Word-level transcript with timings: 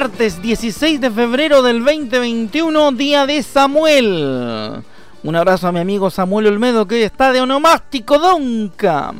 Martes 0.00 0.40
16 0.40 0.98
de 0.98 1.10
febrero 1.10 1.60
del 1.60 1.84
2021, 1.84 2.92
día 2.92 3.26
de 3.26 3.42
Samuel. 3.42 4.82
Un 5.22 5.36
abrazo 5.36 5.68
a 5.68 5.72
mi 5.72 5.78
amigo 5.78 6.08
Samuel 6.08 6.46
Olmedo 6.46 6.88
que 6.88 6.94
hoy 6.94 7.02
está 7.02 7.32
de 7.32 7.42
onomástico 7.42 8.18
Doncam. 8.18 9.18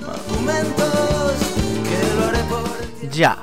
Ya. 3.12 3.36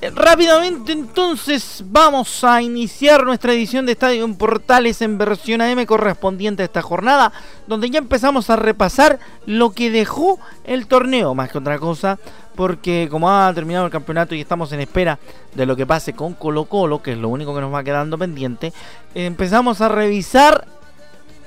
Eh, 0.00 0.10
rápidamente 0.12 0.90
entonces 0.90 1.84
vamos 1.86 2.42
a 2.42 2.60
iniciar 2.60 3.24
nuestra 3.24 3.52
edición 3.52 3.86
de 3.86 3.92
Estadio 3.92 4.24
en 4.24 4.34
Portales 4.34 5.00
en 5.02 5.16
versión 5.16 5.60
AM 5.60 5.86
correspondiente 5.86 6.62
a 6.62 6.66
esta 6.66 6.82
jornada, 6.82 7.32
donde 7.68 7.90
ya 7.90 8.00
empezamos 8.00 8.50
a 8.50 8.56
repasar 8.56 9.20
lo 9.46 9.70
que 9.70 9.92
dejó 9.92 10.40
el 10.64 10.88
torneo, 10.88 11.36
más 11.36 11.52
que 11.52 11.58
otra 11.58 11.78
cosa, 11.78 12.18
porque 12.54 13.08
como 13.10 13.30
ha 13.30 13.52
terminado 13.54 13.86
el 13.86 13.92
campeonato 13.92 14.34
y 14.34 14.40
estamos 14.40 14.72
en 14.72 14.80
espera 14.80 15.18
de 15.54 15.66
lo 15.66 15.76
que 15.76 15.86
pase 15.86 16.12
con 16.12 16.34
Colo 16.34 16.64
Colo, 16.66 17.02
que 17.02 17.12
es 17.12 17.18
lo 17.18 17.28
único 17.28 17.54
que 17.54 17.60
nos 17.60 17.72
va 17.72 17.84
quedando 17.84 18.18
pendiente, 18.18 18.72
empezamos 19.14 19.80
a 19.80 19.88
revisar 19.88 20.66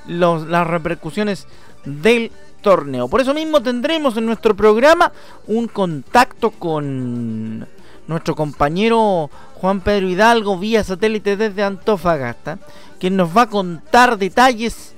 las 0.08 0.68
repercusiones 0.68 1.48
del 1.86 2.32
torneo. 2.62 3.08
Por 3.08 3.22
eso 3.22 3.34
mismo 3.34 3.62
tendremos 3.62 4.18
en 4.18 4.26
nuestro 4.26 4.56
programa 4.56 5.12
un 5.48 5.68
contacto 5.68 6.52
con 6.52 7.68
nuestro 8.08 8.36
compañero 8.36 9.30
Juan 9.56 9.82
Pedro 9.82 10.10
Hidalgo 10.10 10.58
vía 10.58 10.84
satélite 10.84 11.38
desde 11.38 11.64
Antofagasta, 11.64 12.60
quien 13.00 13.16
nos 13.16 13.36
va 13.36 13.44
a 13.44 13.50
contar 13.50 14.18
detalles 14.18 14.94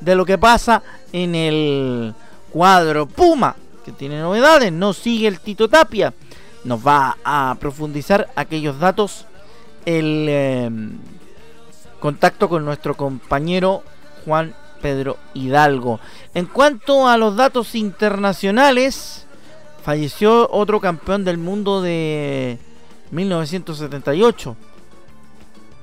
de 0.00 0.14
lo 0.14 0.24
que 0.24 0.38
pasa 0.38 0.82
en 1.12 1.34
el 1.34 2.14
cuadro 2.52 3.06
Puma 3.06 3.56
que 3.84 3.92
tiene 3.92 4.20
novedades, 4.20 4.72
no 4.72 4.92
sigue 4.92 5.28
el 5.28 5.40
Tito 5.40 5.68
Tapia. 5.68 6.14
Nos 6.64 6.86
va 6.86 7.16
a 7.24 7.56
profundizar 7.58 8.30
aquellos 8.36 8.78
datos 8.78 9.26
el 9.84 10.28
em, 10.28 10.98
contacto 12.00 12.48
con 12.48 12.64
nuestro 12.64 12.96
compañero 12.96 13.82
Juan 14.24 14.54
Pedro 14.80 15.18
Hidalgo. 15.34 16.00
En 16.34 16.46
cuanto 16.46 17.08
a 17.08 17.16
los 17.16 17.36
datos 17.36 17.74
internacionales, 17.74 19.26
falleció 19.82 20.48
otro 20.50 20.80
campeón 20.80 21.24
del 21.24 21.38
mundo 21.38 21.82
de 21.82 22.58
1978. 23.10 24.56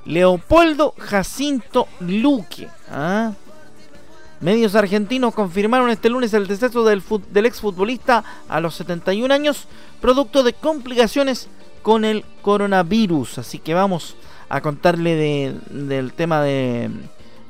Leopoldo 0.06 0.94
Jacinto 0.98 1.88
Luque. 2.00 2.68
¿ah? 2.90 3.32
Medios 4.40 4.74
argentinos 4.74 5.34
confirmaron 5.34 5.90
este 5.90 6.08
lunes 6.08 6.32
el 6.32 6.46
deceso 6.46 6.82
del, 6.84 7.02
del 7.30 7.46
exfutbolista 7.46 8.24
a 8.48 8.60
los 8.60 8.74
71 8.74 9.32
años, 9.32 9.66
producto 10.00 10.42
de 10.42 10.54
complicaciones 10.54 11.48
con 11.82 12.06
el 12.06 12.24
coronavirus. 12.40 13.38
Así 13.38 13.58
que 13.58 13.74
vamos 13.74 14.16
a 14.48 14.62
contarle 14.62 15.54
del 15.70 16.12
tema 16.14 16.40
de 16.40 16.90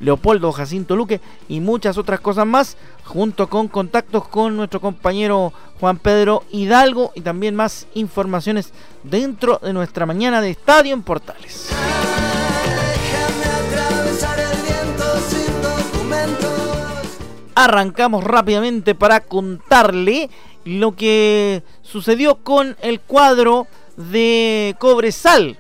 Leopoldo 0.01 0.51
Jacinto 0.51 0.97
Luque 0.97 1.21
y 1.49 1.61
muchas 1.61 1.97
otras 1.97 2.19
cosas 2.19 2.47
más, 2.47 2.77
junto 3.05 3.49
con 3.49 3.69
contactos 3.69 4.27
con 4.27 4.57
nuestro 4.57 4.81
compañero 4.81 5.53
Juan 5.79 5.99
Pedro 5.99 6.43
Hidalgo 6.51 7.13
y 7.15 7.21
también 7.21 7.55
más 7.55 7.87
informaciones 7.95 8.73
dentro 9.05 9.61
de 9.63 9.73
nuestra 9.73 10.07
mañana 10.07 10.41
de 10.41 10.51
Estadio 10.51 10.93
en 10.93 11.03
Portales. 11.03 11.71
Arrancamos 17.65 18.25
rápidamente 18.25 18.95
para 18.95 19.21
contarle 19.21 20.31
lo 20.65 20.93
que 20.93 21.63
sucedió 21.83 22.37
con 22.37 22.77
el 22.81 23.01
cuadro 23.01 23.67
de 23.97 24.77
Cobresal, 24.79 25.57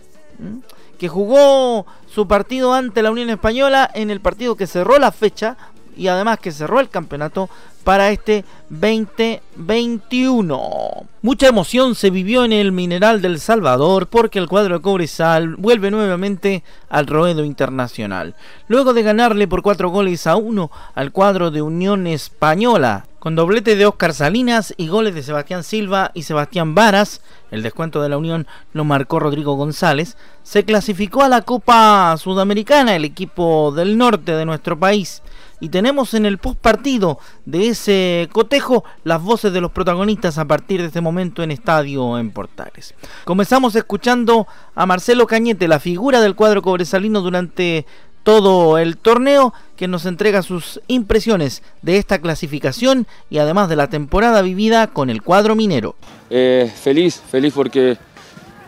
que 0.98 1.08
jugó 1.08 1.86
su 2.06 2.26
partido 2.26 2.74
ante 2.74 3.02
la 3.02 3.10
Unión 3.10 3.30
Española 3.30 3.90
en 3.94 4.10
el 4.10 4.20
partido 4.20 4.56
que 4.56 4.66
cerró 4.66 4.98
la 4.98 5.12
fecha 5.12 5.56
y 5.96 6.08
además 6.08 6.38
que 6.38 6.52
cerró 6.52 6.80
el 6.80 6.88
campeonato 6.88 7.50
para 7.84 8.10
este 8.10 8.44
2021. 8.68 11.06
Mucha 11.22 11.48
emoción 11.48 11.94
se 11.94 12.10
vivió 12.10 12.44
en 12.44 12.52
el 12.52 12.72
Mineral 12.72 13.20
del 13.20 13.40
Salvador 13.40 14.06
porque 14.06 14.38
el 14.38 14.48
cuadro 14.48 14.76
de 14.76 14.82
Cobresal 14.82 15.56
vuelve 15.56 15.90
nuevamente 15.90 16.62
al 16.88 17.06
Roedo 17.06 17.44
Internacional. 17.44 18.34
Luego 18.68 18.94
de 18.94 19.02
ganarle 19.02 19.48
por 19.48 19.62
4 19.62 19.90
goles 19.90 20.26
a 20.26 20.36
1 20.36 20.70
al 20.94 21.12
cuadro 21.12 21.50
de 21.50 21.62
Unión 21.62 22.06
Española, 22.06 23.06
con 23.20 23.36
doblete 23.36 23.76
de 23.76 23.84
Oscar 23.84 24.14
Salinas 24.14 24.72
y 24.78 24.88
goles 24.88 25.14
de 25.14 25.22
Sebastián 25.22 25.62
Silva 25.62 26.10
y 26.14 26.22
Sebastián 26.22 26.74
Varas, 26.74 27.20
el 27.50 27.62
descuento 27.62 28.00
de 28.00 28.08
la 28.08 28.16
Unión 28.16 28.46
lo 28.72 28.84
marcó 28.84 29.20
Rodrigo 29.20 29.56
González, 29.56 30.16
se 30.42 30.64
clasificó 30.64 31.22
a 31.22 31.28
la 31.28 31.42
Copa 31.42 32.16
Sudamericana 32.16 32.96
el 32.96 33.04
equipo 33.04 33.72
del 33.72 33.98
norte 33.98 34.32
de 34.32 34.46
nuestro 34.46 34.78
país 34.78 35.22
y 35.60 35.68
tenemos 35.68 36.14
en 36.14 36.24
el 36.24 36.38
post 36.38 36.58
partido 36.58 37.18
de 37.44 37.68
ese 37.68 38.30
cotejo 38.32 38.84
las 39.04 39.22
voces 39.22 39.52
de 39.52 39.60
los 39.60 39.70
protagonistas 39.70 40.38
a 40.38 40.46
partir 40.46 40.80
de 40.80 40.86
este 40.86 41.02
momento 41.02 41.42
en 41.42 41.50
Estadio 41.50 42.18
en 42.18 42.30
Portales. 42.30 42.94
Comenzamos 43.26 43.76
escuchando 43.76 44.48
a 44.74 44.86
Marcelo 44.86 45.26
Cañete, 45.26 45.68
la 45.68 45.78
figura 45.78 46.22
del 46.22 46.34
cuadro 46.34 46.62
cobresalino 46.62 47.20
durante 47.20 47.84
todo 48.22 48.78
el 48.78 48.96
torneo, 48.96 49.52
que 49.76 49.88
nos 49.88 50.06
entrega 50.06 50.42
sus 50.42 50.80
impresiones 50.88 51.62
de 51.82 51.96
esta 51.96 52.18
clasificación 52.18 53.06
y 53.30 53.38
además 53.38 53.68
de 53.68 53.76
la 53.76 53.88
temporada 53.88 54.42
vivida 54.42 54.88
con 54.88 55.10
el 55.10 55.22
cuadro 55.22 55.54
minero. 55.54 55.94
Eh, 56.28 56.70
feliz, 56.82 57.22
feliz 57.30 57.54
porque, 57.54 57.96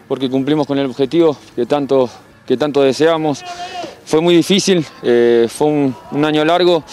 porque 0.09 0.31
cumplimos 0.31 0.67
con 0.67 0.79
el 0.79 0.87
objetivo 0.87 1.37
que 1.55 1.67
tanto, 1.67 2.09
que 2.47 2.57
tanto 2.57 2.83
deseamos 2.83 3.45
fue 4.05 4.21
muy 4.21 4.35
difícil, 4.35 4.85
eh, 5.03 5.47
fue 5.49 5.69
un, 5.69 6.25
año 6.25 6.45
largo, 6.45 6.85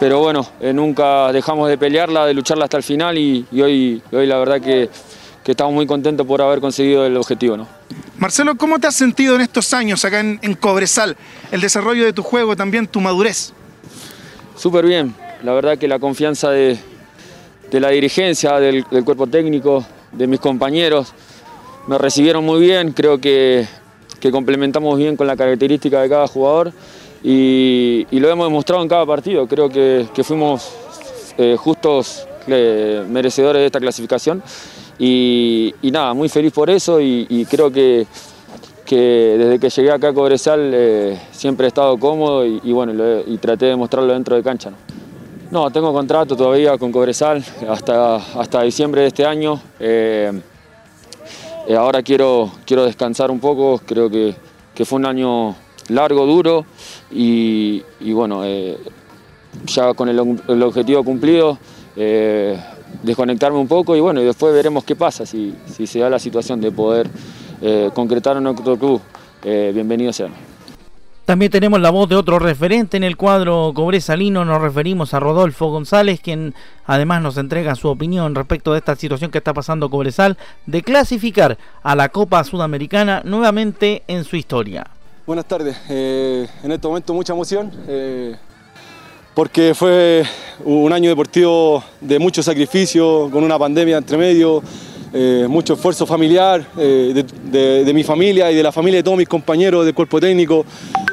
pero 0.00 0.20
bueno, 0.20 0.46
eh, 0.60 0.72
nunca 0.72 1.32
dejamos 1.32 1.68
de 1.68 1.78
pelearla, 1.78 2.26
de 2.26 2.34
lucharla 2.34 2.64
hasta 2.64 2.76
el 2.76 2.82
final 2.82 3.16
y, 3.16 3.46
hoy, 3.52 4.02
hoy 4.12 4.26
la 4.26 4.38
verdad 4.38 4.60
que, 4.60 4.90
estamos 5.46 5.72
muy 5.72 5.86
contentos 5.86 6.26
por 6.26 6.42
haber 6.42 6.60
conseguido 6.60 7.06
el 7.06 7.16
objetivo. 7.16 7.56
¿no? 7.56 7.66
Marcelo, 8.18 8.56
¿cómo 8.56 8.78
te 8.78 8.86
has 8.86 8.96
sentido 8.96 9.36
en 9.36 9.42
estos 9.42 9.72
años 9.72 10.04
acá 10.04 10.20
en, 10.20 10.54
Cobresal? 10.54 11.16
El 11.52 11.60
desarrollo 11.60 12.04
de 12.04 12.12
tu 12.12 12.22
juego, 12.22 12.56
también 12.56 12.86
tu 12.86 13.00
madurez. 13.00 13.52
Súper 14.56 14.84
bien, 14.86 15.14
la 15.42 15.52
verdad 15.52 15.78
que 15.78 15.86
la 15.86 15.98
confianza 15.98 16.50
de, 16.50 16.78
la 17.70 17.90
dirigencia, 17.90 18.58
del, 18.58 18.84
cuerpo 18.84 19.26
técnico, 19.26 19.86
de 20.12 20.26
mis 20.26 20.40
compañeros, 20.40 21.14
me 21.86 21.96
recibieron 21.96 22.44
muy 22.44 22.60
bien, 22.60 22.92
creo 22.92 23.20
que 23.20 23.66
que 24.20 24.30
complementamos 24.30 24.98
bien 24.98 25.16
con 25.16 25.26
la 25.26 25.36
característica 25.36 26.00
de 26.02 26.08
cada 26.08 26.26
jugador 26.26 26.72
y, 27.22 28.06
lo 28.10 28.28
hemos 28.28 28.46
demostrado 28.46 28.82
en 28.82 28.88
cada 28.88 29.06
partido. 29.06 29.46
Creo 29.46 29.68
que, 29.68 30.06
fuimos 30.22 30.70
eh, 31.36 31.56
justos 31.58 32.26
eh, 32.46 33.04
merecedores 33.08 33.60
de 33.60 33.66
esta 33.66 33.80
clasificación 33.80 34.42
y, 34.98 35.74
nada, 35.82 36.14
muy 36.14 36.28
feliz 36.28 36.52
por 36.52 36.70
eso 36.70 37.00
y, 37.00 37.46
creo 37.50 37.70
que, 37.70 38.06
desde 38.88 39.58
que 39.58 39.70
llegué 39.70 39.90
acá 39.90 40.08
a 40.08 40.14
Cobresal 40.14 40.70
eh, 40.74 41.20
siempre 41.30 41.66
he 41.66 41.68
estado 41.68 41.98
cómodo 41.98 42.44
y, 42.46 42.72
bueno, 42.72 42.92
y 43.26 43.36
traté 43.38 43.66
de 43.66 43.76
mostrarlo 43.76 44.12
dentro 44.12 44.36
de 44.36 44.42
cancha. 44.42 44.72
¿no? 45.50 45.70
tengo 45.70 45.92
contrato 45.92 46.36
todavía 46.36 46.76
con 46.76 46.92
Cobresal 46.92 47.42
hasta, 47.68 48.16
hasta 48.16 48.62
diciembre 48.62 49.02
de 49.02 49.06
este 49.08 49.24
año. 49.24 49.60
Eh, 49.80 50.40
ahora 51.76 52.02
quiero, 52.02 52.50
quiero 52.64 52.84
descansar 52.84 53.30
un 53.30 53.40
poco, 53.40 53.80
creo 53.84 54.08
que, 54.10 54.34
fue 54.84 54.98
un 54.98 55.06
año 55.06 55.56
largo, 55.88 56.24
duro 56.24 56.64
y, 57.10 57.82
bueno, 58.12 58.44
eh, 58.44 58.78
ya 59.66 59.92
con 59.94 60.08
el, 60.08 60.62
objetivo 60.62 61.02
cumplido, 61.02 61.58
eh, 61.96 62.58
desconectarme 63.02 63.58
un 63.58 63.68
poco 63.68 63.96
y 63.96 64.00
bueno, 64.00 64.20
y 64.20 64.24
después 64.24 64.52
veremos 64.52 64.84
qué 64.84 64.96
pasa, 64.96 65.26
si, 65.26 65.54
se 65.66 65.98
da 65.98 66.10
la 66.10 66.18
situación 66.18 66.60
de 66.60 66.70
poder 66.72 67.08
concretar 67.94 68.36
en 68.36 68.46
otro 68.46 68.76
club, 68.78 69.00
bienvenido 69.42 70.12
sea. 70.12 70.28
También 71.28 71.52
tenemos 71.52 71.78
la 71.82 71.90
voz 71.90 72.08
de 72.08 72.16
otro 72.16 72.38
referente 72.38 72.96
en 72.96 73.04
el 73.04 73.18
cuadro 73.18 73.72
Cobresalino. 73.74 74.46
Nos 74.46 74.62
referimos 74.62 75.12
a 75.12 75.20
Rodolfo 75.20 75.66
González, 75.66 76.20
quien 76.22 76.54
además 76.86 77.20
nos 77.20 77.36
entrega 77.36 77.74
su 77.74 77.88
opinión 77.88 78.34
respecto 78.34 78.72
de 78.72 78.78
esta 78.78 78.96
situación 78.96 79.30
que 79.30 79.36
está 79.36 79.52
pasando 79.52 79.90
Cobresal 79.90 80.38
de 80.64 80.82
clasificar 80.82 81.58
a 81.82 81.94
la 81.94 82.08
Copa 82.08 82.42
Sudamericana 82.44 83.20
nuevamente 83.26 84.04
en 84.08 84.24
su 84.24 84.36
historia. 84.36 84.86
Buenas 85.26 85.44
tardes. 85.44 85.76
Eh, 85.90 86.48
en 86.62 86.72
este 86.72 86.88
momento 86.88 87.12
mucha 87.12 87.34
emoción. 87.34 87.72
Eh, 89.38 89.40
porque 89.40 89.72
fue 89.72 90.24
un 90.64 90.92
año 90.92 91.08
deportivo 91.08 91.84
de 92.00 92.18
mucho 92.18 92.42
sacrificio, 92.42 93.28
con 93.30 93.44
una 93.44 93.56
pandemia 93.56 93.96
entre 93.96 94.18
medio, 94.18 94.60
eh, 95.12 95.46
mucho 95.48 95.74
esfuerzo 95.74 96.06
familiar 96.06 96.66
eh, 96.76 97.24
de, 97.44 97.92
mi 97.94 98.02
familia 98.02 98.50
y 98.50 98.56
de 98.56 98.62
la 98.64 98.72
familia 98.72 98.98
de 98.98 99.04
todos 99.04 99.16
mis 99.16 99.28
compañeros 99.28 99.84
del 99.84 99.94
cuerpo 99.94 100.18
técnico. 100.18 100.66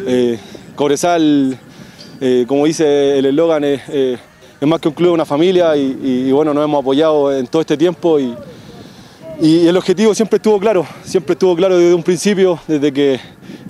Eh, 0.07 0.39
Cobresal, 0.75 1.55
como 2.47 2.65
dice 2.65 3.19
el 3.19 3.27
eslogan, 3.27 3.63
es 3.63 3.81
más 4.61 4.81
que 4.81 4.87
un 4.87 4.95
club, 4.95 5.13
una 5.13 5.25
familia 5.25 5.77
y, 5.77 6.31
bueno, 6.31 6.51
nos 6.53 6.63
hemos 6.65 6.81
apoyado 6.81 7.31
en 7.31 7.45
todo 7.45 7.61
este 7.61 7.77
tiempo 7.77 8.19
y, 8.19 8.35
el 9.39 9.77
objetivo 9.77 10.15
siempre 10.15 10.37
estuvo 10.37 10.59
claro, 10.59 10.87
siempre 11.03 11.33
estuvo 11.33 11.55
claro 11.55 11.77
desde 11.77 11.93
un 11.93 12.03
principio, 12.03 12.59
desde, 12.67 12.91
que, 12.91 13.19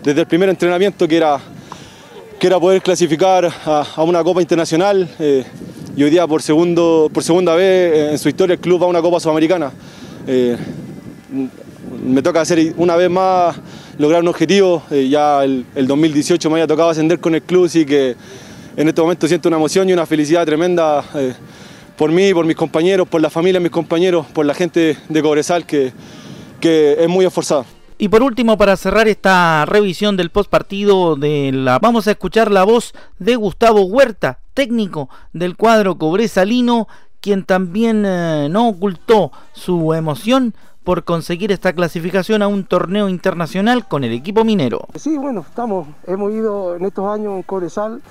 desde 0.04 0.22
el 0.22 0.28
primer 0.28 0.48
entrenamiento 0.48 1.07
que 1.07 1.18
era, 1.18 1.42
que 2.45 2.50
era 2.50 2.59
poder 2.59 2.80
clasificar 2.83 3.51
a, 3.65 4.03
una 4.03 4.24
Copa 4.24 4.39
Internacional 4.39 5.09
y 5.97 6.03
hoy 6.03 6.12
día 6.12 6.27
por, 6.27 6.44
segundo, 6.44 7.09
por 7.12 7.24
segunda 7.24 7.56
vez 7.56 8.12
en 8.12 8.19
su 8.19 8.30
historia 8.30 8.53
el 8.53 8.59
club 8.59 8.83
va 8.83 8.86
a 8.86 8.89
una 8.89 9.01
Copa 9.01 9.19
Sudamericana. 9.19 9.71
Eh, 10.27 10.56
me 12.06 12.21
toca 12.21 12.42
hacer 12.42 12.75
una 12.77 12.95
vez 12.97 13.09
más 13.09 13.56
lograr 13.97 14.21
un 14.21 14.27
objetivo. 14.27 14.83
Eh, 14.92 15.09
ya 15.09 15.44
el, 15.44 15.65
2018 15.75 16.47
me 16.51 16.57
había 16.57 16.68
tocado 16.68 16.92
ascender 16.92 17.19
con 17.19 17.33
el 17.33 17.42
club, 17.42 17.68
y 17.74 17.83
que 17.83 18.15
en 18.77 18.88
este 18.89 19.01
momento 19.01 19.27
siento 19.27 19.50
una 19.50 19.57
emoción 19.57 19.89
y 19.89 19.94
una 19.94 20.06
felicidad 20.06 20.45
tremenda 20.45 21.03
eh, 21.15 21.33
por 21.97 22.12
mí, 22.12 22.31
por 22.31 22.45
mis 22.45 22.56
compañeros, 22.56 23.07
por 23.07 23.21
la 23.21 23.31
familia 23.31 23.59
de 23.59 23.63
mis 23.63 23.71
compañeros, 23.71 24.27
por 24.27 24.45
la 24.45 24.53
gente 24.53 24.97
de 25.09 25.21
Cobresal 25.24 25.65
que, 25.65 25.92
que 26.59 26.95
es 27.00 27.09
muy 27.09 27.25
esforzada. 27.25 27.65
Y 27.97 28.09
por 28.09 28.24
último, 28.24 28.57
para 28.57 28.75
cerrar 28.75 29.07
esta 29.07 29.65
revisión 29.65 30.18
del 30.18 30.30
post 30.30 30.50
partido, 30.50 31.15
de 31.15 31.51
la, 31.53 31.80
vamos 31.80 32.07
a 32.07 32.12
escuchar 32.12 32.51
la 32.51 32.65
voz 32.65 32.94
de 33.19 33.38
Gustavo 33.38 33.86
Huerta, 33.86 34.39
técnico 34.53 35.09
del 35.31 35.56
cuadro 35.56 35.97
Cobresalino, 35.97 36.89
quien 37.21 37.45
también 37.45 38.03
eh, 38.06 38.50
no 38.51 38.68
ocultó 38.68 39.31
su 39.53 39.94
emoción 39.94 40.53
por 40.83 41.06
conseguir 41.06 41.53
esta 41.53 41.71
clasificación 41.71 42.42
a 42.42 42.47
un 42.47 42.65
torneo 42.65 43.07
internacional 43.07 43.88
con 43.88 44.03
el 44.03 44.12
equipo 44.12 44.44
minero. 44.44 44.88
Sí, 44.95 45.18
bueno, 45.18 45.45
estamos, 45.47 45.88
hemos 46.06 46.33
ido 46.33 46.75
en 46.75 46.83
estos 46.83 47.06
años 47.07 47.33
en 47.38 47.44
Cobresal, 47.44 48.01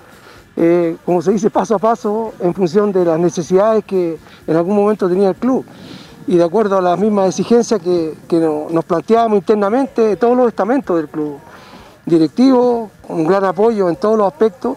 eh, 0.56 0.96
como 1.04 1.20
se 1.20 1.32
dice, 1.32 1.50
paso 1.50 1.74
a 1.74 1.78
paso, 1.78 2.32
en 2.40 2.54
función 2.54 2.90
de 2.90 3.04
las 3.04 3.20
necesidades 3.20 3.84
que 3.84 4.16
en 4.46 4.56
algún 4.56 4.76
momento 4.76 5.10
tenía 5.10 5.28
el 5.28 5.36
club 5.36 5.66
y 6.26 6.36
de 6.36 6.44
acuerdo 6.44 6.78
a 6.78 6.80
las 6.80 6.98
mismas 6.98 7.28
exigencias 7.28 7.80
que, 7.80 8.14
nos 8.70 8.84
planteábamos 8.84 9.38
internamente 9.38 10.16
todos 10.16 10.36
los 10.36 10.48
estamentos 10.48 10.96
del 10.96 11.08
club. 11.08 11.38
Directivo, 12.06 12.90
un 13.08 13.26
gran 13.26 13.44
apoyo 13.44 13.88
en 13.88 13.96
todos 13.96 14.18
los 14.18 14.26
aspectos, 14.26 14.76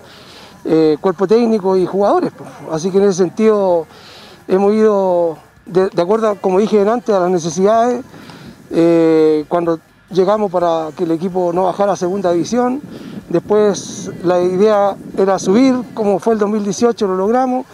eh, 0.66 0.98
cuerpo 1.00 1.28
técnico 1.28 1.78
y 1.78 1.86
jugadores. 1.86 2.32
Pues. 2.38 2.50
Así 2.72 2.92
que 2.92 2.98
en 2.98 3.04
ese 3.06 3.14
sentido 3.14 3.86
hemos 4.48 4.74
ido, 4.74 5.38
de, 5.66 5.90
acuerdo, 6.02 6.36
como 6.40 6.60
dije 6.60 6.88
antes, 6.88 7.14
a 7.16 7.20
las 7.20 7.30
necesidades, 7.30 8.04
eh, 8.72 9.46
cuando 9.48 9.80
llegamos 10.10 10.52
para 10.52 10.90
que 10.96 11.04
el 11.04 11.12
equipo 11.12 11.52
no 11.54 11.64
bajara 11.64 11.94
a 11.94 11.96
segunda 11.96 12.32
división, 12.32 12.82
después 13.30 14.12
la 14.24 14.42
idea 14.42 14.96
era 15.18 15.40
subir, 15.40 15.76
como 15.94 16.20
fue 16.20 16.34
el 16.34 16.40
2018 16.40 17.08
lo 17.08 17.16
logramos, 17.16 17.66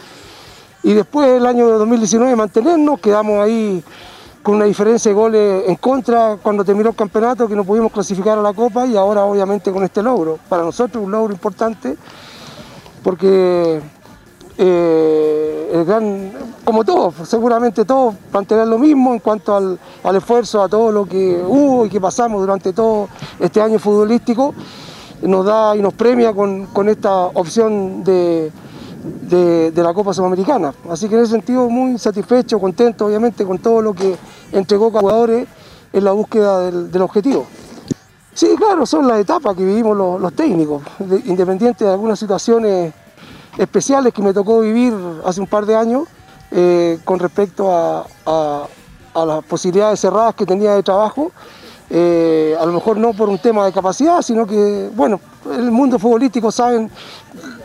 y 0.83 0.93
después 0.93 1.27
el 1.29 1.45
año 1.45 1.67
2019 1.79 2.35
mantenernos, 2.35 2.99
quedamos 2.99 3.41
ahí 3.41 3.83
con 4.43 4.55
una 4.55 4.65
diferencia 4.65 5.09
de 5.09 5.15
goles 5.15 5.63
en 5.67 5.75
contra 5.77 6.37
cuando 6.41 6.65
terminó 6.65 6.89
el 6.89 6.95
campeonato, 6.95 7.47
que 7.47 7.55
no 7.55 7.63
pudimos 7.63 7.91
clasificar 7.91 8.37
a 8.37 8.41
la 8.41 8.53
Copa 8.53 8.85
y 8.85 8.97
ahora 8.97 9.23
obviamente 9.23 9.71
con 9.71 9.83
este 9.83 10.03
logro. 10.03 10.37
Para 10.49 10.63
nosotros 10.63 11.03
un 11.03 11.11
logro 11.11 11.31
importante 11.31 11.95
porque 13.01 13.81
eh, 14.57 15.71
el 15.73 15.85
gran, 15.85 16.31
como 16.63 16.83
todos, 16.83 17.27
seguramente 17.27 17.85
todos 17.85 18.15
mantener 18.31 18.67
lo 18.67 18.77
mismo 18.77 19.13
en 19.13 19.19
cuanto 19.19 19.55
al, 19.55 20.15
esfuerzo, 20.15 20.61
a 20.61 20.69
todo 20.69 20.91
lo 20.91 21.05
que 21.05 21.41
hubo 21.47 21.85
y 21.85 21.89
que 21.89 21.99
pasamos 21.99 22.41
durante 22.41 22.73
todo 22.73 23.09
este 23.39 23.61
año 23.61 23.79
futbolístico, 23.79 24.53
nos 25.21 25.45
da 25.45 25.75
y 25.75 25.81
nos 25.81 25.93
premia 25.93 26.33
con, 26.33 26.89
esta 26.89 27.27
opción 27.27 28.03
de, 28.03 28.51
la 29.75 29.93
Copa 29.93 30.13
Sudamericana. 30.13 30.73
Así 30.89 31.07
que 31.09 31.15
en 31.15 31.21
ese 31.21 31.31
sentido 31.31 31.69
muy 31.69 31.97
satisfecho, 31.97 32.59
contento 32.59 33.05
obviamente 33.05 33.45
con 33.45 33.59
todo 33.59 33.81
lo 33.81 33.93
que 33.93 34.15
entregó 34.51 34.89
cada 34.89 35.01
jugadores 35.01 35.47
en 35.91 36.03
la 36.03 36.11
búsqueda 36.11 36.71
del, 36.71 37.01
objetivo. 37.01 37.45
Sí, 38.33 38.55
claro, 38.57 38.85
son 38.85 39.07
las 39.07 39.19
etapas 39.19 39.55
que 39.55 39.63
vivimos 39.63 39.95
los, 39.95 40.33
técnicos, 40.33 40.81
independiente 41.25 41.85
de 41.85 41.91
algunas 41.91 42.17
situaciones 42.17 42.93
especiales 43.57 44.13
que 44.13 44.21
me 44.23 44.33
tocó 44.33 44.61
vivir 44.61 44.93
hace 45.23 45.39
un 45.39 45.47
par 45.47 45.67
de 45.67 45.75
años 45.75 46.07
eh, 46.51 46.99
con 47.03 47.19
respecto 47.19 47.71
a, 47.71 48.67
las 49.15 49.43
posibilidades 49.45 49.99
cerradas 49.99 50.33
que 50.33 50.45
tenía 50.45 50.73
de 50.73 50.81
trabajo. 50.81 51.31
Eh, 51.89 52.55
a 52.59 52.65
lo 52.65 52.73
mejor 52.73 52.97
no 52.97 53.13
por 53.13 53.29
un 53.29 53.37
tema 53.37 53.65
de 53.65 53.71
capacidad, 53.71 54.23
sino 54.23 54.47
que, 54.47 54.89
bueno, 54.95 55.19
el 55.51 55.69
mundo 55.69 55.99
futbolístico 55.99 56.51
saben 56.51 56.89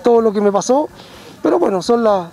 todo 0.02 0.20
lo 0.20 0.32
que 0.32 0.40
me 0.42 0.52
pasó, 0.52 0.88
pero 1.42 1.58
bueno, 1.58 1.82
son 1.82 2.04
las, 2.04 2.30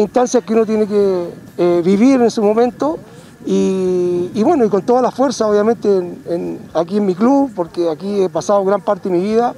instancias 0.00 0.44
que 0.44 0.52
uno 0.52 0.66
tiene 0.66 0.86
que 0.86 1.28
eh, 1.56 1.82
vivir 1.84 2.20
en 2.20 2.30
su 2.30 2.42
momento 2.42 2.98
y, 3.46 4.42
bueno, 4.42 4.64
y 4.64 4.68
con 4.68 4.82
toda 4.82 5.00
la 5.00 5.10
fuerza, 5.10 5.46
obviamente, 5.46 5.88
aquí 6.74 6.98
en 6.98 7.06
mi 7.06 7.14
club, 7.14 7.52
porque 7.54 7.88
aquí 7.88 8.22
he 8.22 8.28
pasado 8.28 8.64
gran 8.64 8.80
parte 8.82 9.08
de 9.08 9.16
mi 9.16 9.24
vida. 9.24 9.54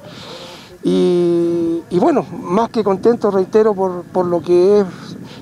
Y, 0.83 1.99
bueno, 1.99 2.25
más 2.31 2.69
que 2.69 2.83
contento, 2.83 3.31
reitero, 3.31 3.73
por, 3.73 4.25
lo 4.25 4.41
que 4.41 4.79
es 4.79 4.85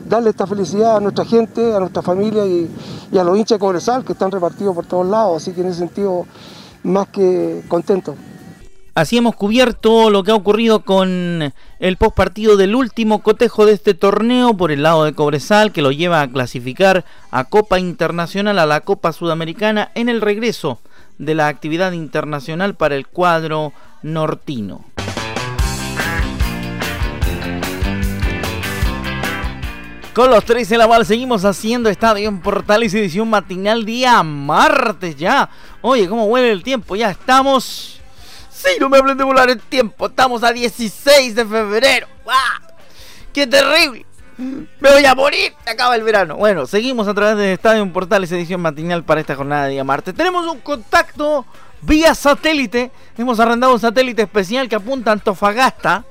darle 0.07 0.31
esta 0.31 0.47
felicidad 0.47 0.97
a 0.97 0.99
nuestra 0.99 1.25
gente, 1.25 1.75
a 1.75 1.79
nuestra 1.79 2.01
familia 2.01 2.45
y, 2.45 2.69
a 3.17 3.23
los 3.23 3.37
hinchas 3.37 3.57
de 3.57 3.59
Cobresal 3.59 4.03
que 4.03 4.13
están 4.13 4.31
repartidos 4.31 4.73
por 4.73 4.85
todos 4.85 5.05
lados. 5.05 5.43
Así 5.43 5.51
que 5.51 5.61
en 5.61 5.67
ese 5.67 5.79
sentido, 5.79 6.25
más 6.83 7.07
que 7.09 7.63
contento. 7.67 8.15
Así 8.95 9.17
hemos 9.17 9.35
cubierto 9.35 10.09
lo 10.09 10.23
que 10.23 10.31
ha 10.31 10.35
ocurrido 10.35 10.81
con 10.81 11.53
el 11.79 11.97
postpartido 11.97 12.57
del 12.57 12.75
último 12.75 13.21
cotejo 13.21 13.65
de 13.65 13.73
este 13.73 13.93
torneo 13.93 14.55
por 14.55 14.71
el 14.71 14.83
lado 14.83 15.05
de 15.05 15.13
Cobresal, 15.13 15.71
que 15.71 15.81
lo 15.81 15.91
lleva 15.91 16.21
a 16.21 16.27
clasificar 16.27 17.05
a 17.31 17.45
Copa 17.45 17.79
Internacional, 17.79 18.59
a 18.59 18.65
la 18.65 18.81
Copa 18.81 19.13
Sudamericana, 19.13 19.91
en 19.95 20.09
el 20.09 20.21
regreso 20.21 20.79
de 21.17 21.35
la 21.35 21.47
actividad 21.47 21.91
internacional 21.91 22.75
para 22.75 22.95
el 22.95 23.07
cuadro 23.07 23.73
nortino. 24.01 24.85
Con 30.13 30.31
los 30.31 30.43
tres 30.43 30.69
en 30.71 30.79
la 30.79 30.87
bala 30.87 31.05
seguimos 31.05 31.45
haciendo 31.45 31.89
Estadio 31.89 32.27
en 32.27 32.41
Portales 32.41 32.93
edición 32.93 33.29
matinal 33.29 33.85
día 33.85 34.21
martes 34.23 35.15
ya. 35.15 35.49
Oye, 35.81 36.09
cómo 36.09 36.25
huele 36.25 36.51
el 36.51 36.63
tiempo, 36.63 36.95
ya 36.95 37.11
estamos... 37.11 37.98
Sí, 38.59 38.71
no 38.77 38.89
me 38.89 38.97
hablen 38.97 39.17
de 39.17 39.23
volar 39.23 39.49
el 39.49 39.61
tiempo, 39.61 40.07
estamos 40.07 40.43
a 40.43 40.51
16 40.51 41.33
de 41.33 41.45
febrero. 41.45 42.07
¡Qué 43.31 43.47
terrible! 43.47 44.05
Me 44.37 44.91
voy 44.91 45.05
a 45.05 45.15
morir, 45.15 45.53
acaba 45.65 45.95
el 45.95 46.03
verano. 46.03 46.35
Bueno, 46.35 46.67
seguimos 46.67 47.07
a 47.07 47.13
través 47.13 47.37
de 47.37 47.53
Estadio 47.53 47.89
Portales 47.93 48.29
edición 48.33 48.59
matinal 48.59 49.05
para 49.05 49.21
esta 49.21 49.37
jornada 49.37 49.65
de 49.65 49.71
día 49.71 49.85
martes. 49.85 50.13
Tenemos 50.13 50.45
un 50.45 50.59
contacto 50.59 51.45
vía 51.83 52.13
satélite. 52.13 52.91
Hemos 53.17 53.39
arrendado 53.39 53.71
un 53.71 53.79
satélite 53.79 54.23
especial 54.23 54.67
que 54.67 54.75
apunta 54.75 55.11
a 55.11 55.13
Antofagasta 55.13 56.03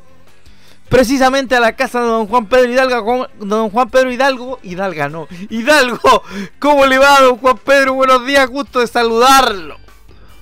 precisamente 0.88 1.54
a 1.54 1.60
la 1.60 1.76
casa 1.76 2.00
de 2.00 2.06
don 2.06 2.28
Juan 2.28 2.46
Pedro 2.46 2.72
Hidalgo, 2.72 3.28
don 3.40 3.68
Juan 3.68 3.90
Pedro 3.90 4.10
Hidalgo, 4.10 4.58
Hidalga 4.62 5.10
no, 5.10 5.28
Hidalgo, 5.50 6.22
¿cómo 6.58 6.86
le 6.86 6.96
va 6.96 7.20
don 7.20 7.36
Juan 7.36 7.58
Pedro? 7.58 7.92
Buenos 7.92 8.24
días, 8.24 8.48
gusto 8.48 8.80
de 8.80 8.86
saludarlo. 8.86 9.76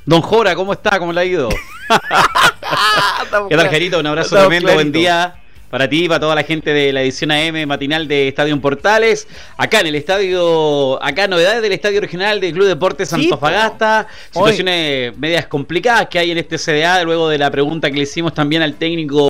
Don 0.05 0.23
Jora, 0.23 0.55
¿cómo 0.55 0.73
está? 0.73 1.01
¿Cómo 1.01 1.13
le 1.13 1.21
ha 1.21 1.25
ido? 1.25 1.49
¿Qué 3.49 3.57
tal, 3.57 3.69
Gerito? 3.69 4.01
Un 4.01 4.07
abrazo 4.07 4.37
tremendo, 4.37 4.73
buen 4.75 4.93
día. 4.93 5.37
para 5.71 5.89
ti 5.89 6.05
y 6.05 6.09
para 6.09 6.21
toda 6.21 6.35
la 6.35 6.43
gente 6.43 6.73
de 6.73 6.93
la 6.93 7.03
edición 7.03 7.31
AM 7.31 7.67
matinal 7.67 8.09
de 8.09 8.29
Estadio 8.29 8.59
Portales. 8.61 9.27
Acá 9.57 9.81
en 9.81 9.89
el 9.89 9.95
estadio, 9.95 11.03
acá 11.03 11.29
novedades 11.29 11.63
del 11.63 11.73
estadio 11.73 12.01
regional 12.01 12.41
del 12.41 12.53
Club 12.53 12.67
Deportes 12.67 13.13
Antofagasta. 13.13 14.07
situaciones 14.31 15.17
medias 15.19 15.47
complicadas 15.47 16.09
que 16.09 16.19
hay 16.19 16.31
en 16.31 16.39
este 16.39 16.59
CDA 16.59 17.03
luego 17.05 17.29
de 17.29 17.39
la 17.39 17.51
pregunta 17.51 17.91
que 17.91 17.97
le 17.97 18.03
hicimos 18.03 18.33
también 18.35 18.63
al 18.63 18.75
técnico 18.75 19.29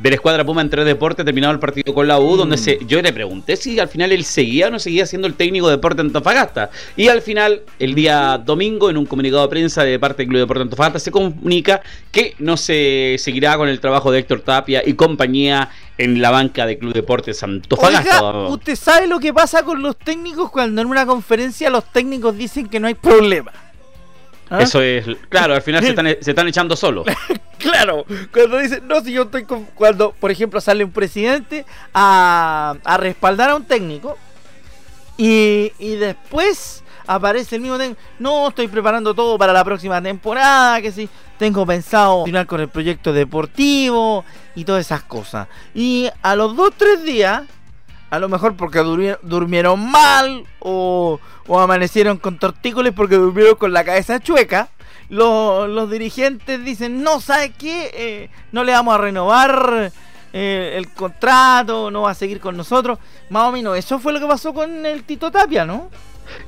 de 0.00 0.10
la 0.10 0.16
escuadra 0.16 0.44
Puma 0.44 0.62
en 0.62 0.70
tres 0.70 0.84
deportes, 0.84 1.24
terminado 1.24 1.52
el 1.52 1.58
partido 1.58 1.94
con 1.94 2.06
la 2.06 2.18
U, 2.18 2.36
donde 2.36 2.56
mm. 2.56 2.58
se, 2.58 2.78
yo 2.86 3.00
le 3.00 3.12
pregunté 3.12 3.56
si 3.56 3.78
al 3.78 3.88
final 3.88 4.12
él 4.12 4.24
seguía 4.24 4.68
o 4.68 4.70
no 4.70 4.78
seguía 4.78 5.06
siendo 5.06 5.26
el 5.26 5.34
técnico 5.34 5.68
de 5.68 5.76
Deporte 5.76 6.02
Antofagasta. 6.02 6.70
Y 6.96 7.08
al 7.08 7.22
final, 7.22 7.62
el 7.78 7.94
día 7.94 8.38
domingo, 8.38 8.90
en 8.90 8.96
un 8.96 9.06
comunicado 9.06 9.42
de 9.42 9.48
prensa 9.48 9.84
de 9.84 9.98
parte 9.98 10.22
del 10.22 10.28
Club 10.28 10.40
Deporte 10.40 10.62
Antofagasta, 10.62 10.98
se 10.98 11.10
comunica 11.10 11.80
que 12.12 12.34
no 12.38 12.56
se 12.56 13.16
seguirá 13.18 13.56
con 13.56 13.68
el 13.68 13.80
trabajo 13.80 14.10
de 14.10 14.20
Héctor 14.20 14.40
Tapia 14.40 14.82
y 14.84 14.94
compañía 14.94 15.70
en 15.98 16.20
la 16.20 16.30
banca 16.30 16.66
de 16.66 16.78
Club 16.78 16.92
Deportes 16.92 17.42
Antofagasta. 17.42 18.32
¿usted 18.48 18.76
sabe 18.76 19.06
lo 19.06 19.18
que 19.18 19.32
pasa 19.32 19.62
con 19.62 19.80
los 19.82 19.96
técnicos 19.96 20.50
cuando 20.50 20.82
en 20.82 20.88
una 20.88 21.06
conferencia 21.06 21.70
los 21.70 21.90
técnicos 21.90 22.36
dicen 22.36 22.68
que 22.68 22.80
no 22.80 22.86
hay 22.86 22.94
problema? 22.94 23.52
¿Ah? 24.48 24.60
Eso 24.60 24.80
es, 24.80 25.06
claro, 25.28 25.54
al 25.54 25.62
final 25.62 25.82
se 25.82 25.90
están, 25.90 26.06
se 26.06 26.30
están 26.30 26.46
echando 26.46 26.76
solo. 26.76 27.04
claro, 27.58 28.04
cuando 28.32 28.58
dicen, 28.58 28.86
no, 28.86 29.00
si 29.00 29.12
yo 29.12 29.22
estoy 29.22 29.44
con, 29.44 29.64
cuando, 29.74 30.12
por 30.12 30.30
ejemplo, 30.30 30.60
sale 30.60 30.84
un 30.84 30.92
presidente 30.92 31.64
a, 31.92 32.76
a 32.84 32.96
respaldar 32.96 33.50
a 33.50 33.56
un 33.56 33.64
técnico 33.64 34.16
y, 35.16 35.72
y 35.78 35.96
después 35.96 36.84
aparece 37.08 37.56
el 37.56 37.62
mismo 37.62 37.76
técnico, 37.76 38.00
no, 38.18 38.48
estoy 38.48 38.68
preparando 38.68 39.14
todo 39.14 39.36
para 39.36 39.52
la 39.52 39.64
próxima 39.64 40.00
temporada, 40.00 40.80
que 40.80 40.92
sí, 40.92 41.08
tengo 41.38 41.66
pensado 41.66 42.18
continuar 42.18 42.46
con 42.46 42.60
el 42.60 42.68
proyecto 42.68 43.12
deportivo 43.12 44.24
y 44.54 44.64
todas 44.64 44.86
esas 44.86 45.02
cosas. 45.02 45.48
Y 45.74 46.08
a 46.22 46.36
los 46.36 46.54
dos, 46.54 46.72
tres 46.76 47.02
días 47.02 47.42
a 48.10 48.18
lo 48.18 48.28
mejor 48.28 48.56
porque 48.56 48.78
durmieron, 49.22 49.90
mal 49.90 50.44
o, 50.60 51.18
amanecieron 51.48 52.18
con 52.18 52.38
tortícolis 52.38 52.92
porque 52.92 53.16
durmieron 53.16 53.56
con 53.56 53.72
la 53.72 53.84
cabeza 53.84 54.20
chueca. 54.20 54.68
Los, 55.08 55.90
dirigentes 55.90 56.64
dicen, 56.64 57.02
no, 57.02 57.20
¿sabe 57.20 57.52
qué? 57.52 57.90
Eh, 57.94 58.30
no 58.52 58.64
le 58.64 58.72
vamos 58.72 58.94
a 58.94 58.98
renovar 58.98 59.92
eh, 60.32 60.74
el 60.76 60.92
contrato, 60.92 61.90
no 61.90 62.02
va 62.02 62.10
a 62.10 62.14
seguir 62.14 62.40
con 62.40 62.56
nosotros. 62.56 62.98
Más 63.30 63.44
o 63.44 63.52
menos, 63.52 63.76
eso 63.76 63.98
fue 63.98 64.12
lo 64.12 64.20
que 64.20 64.26
pasó 64.26 64.52
con 64.52 64.84
el 64.84 65.04
Tito 65.04 65.30
Tapia, 65.30 65.64
¿no? 65.64 65.90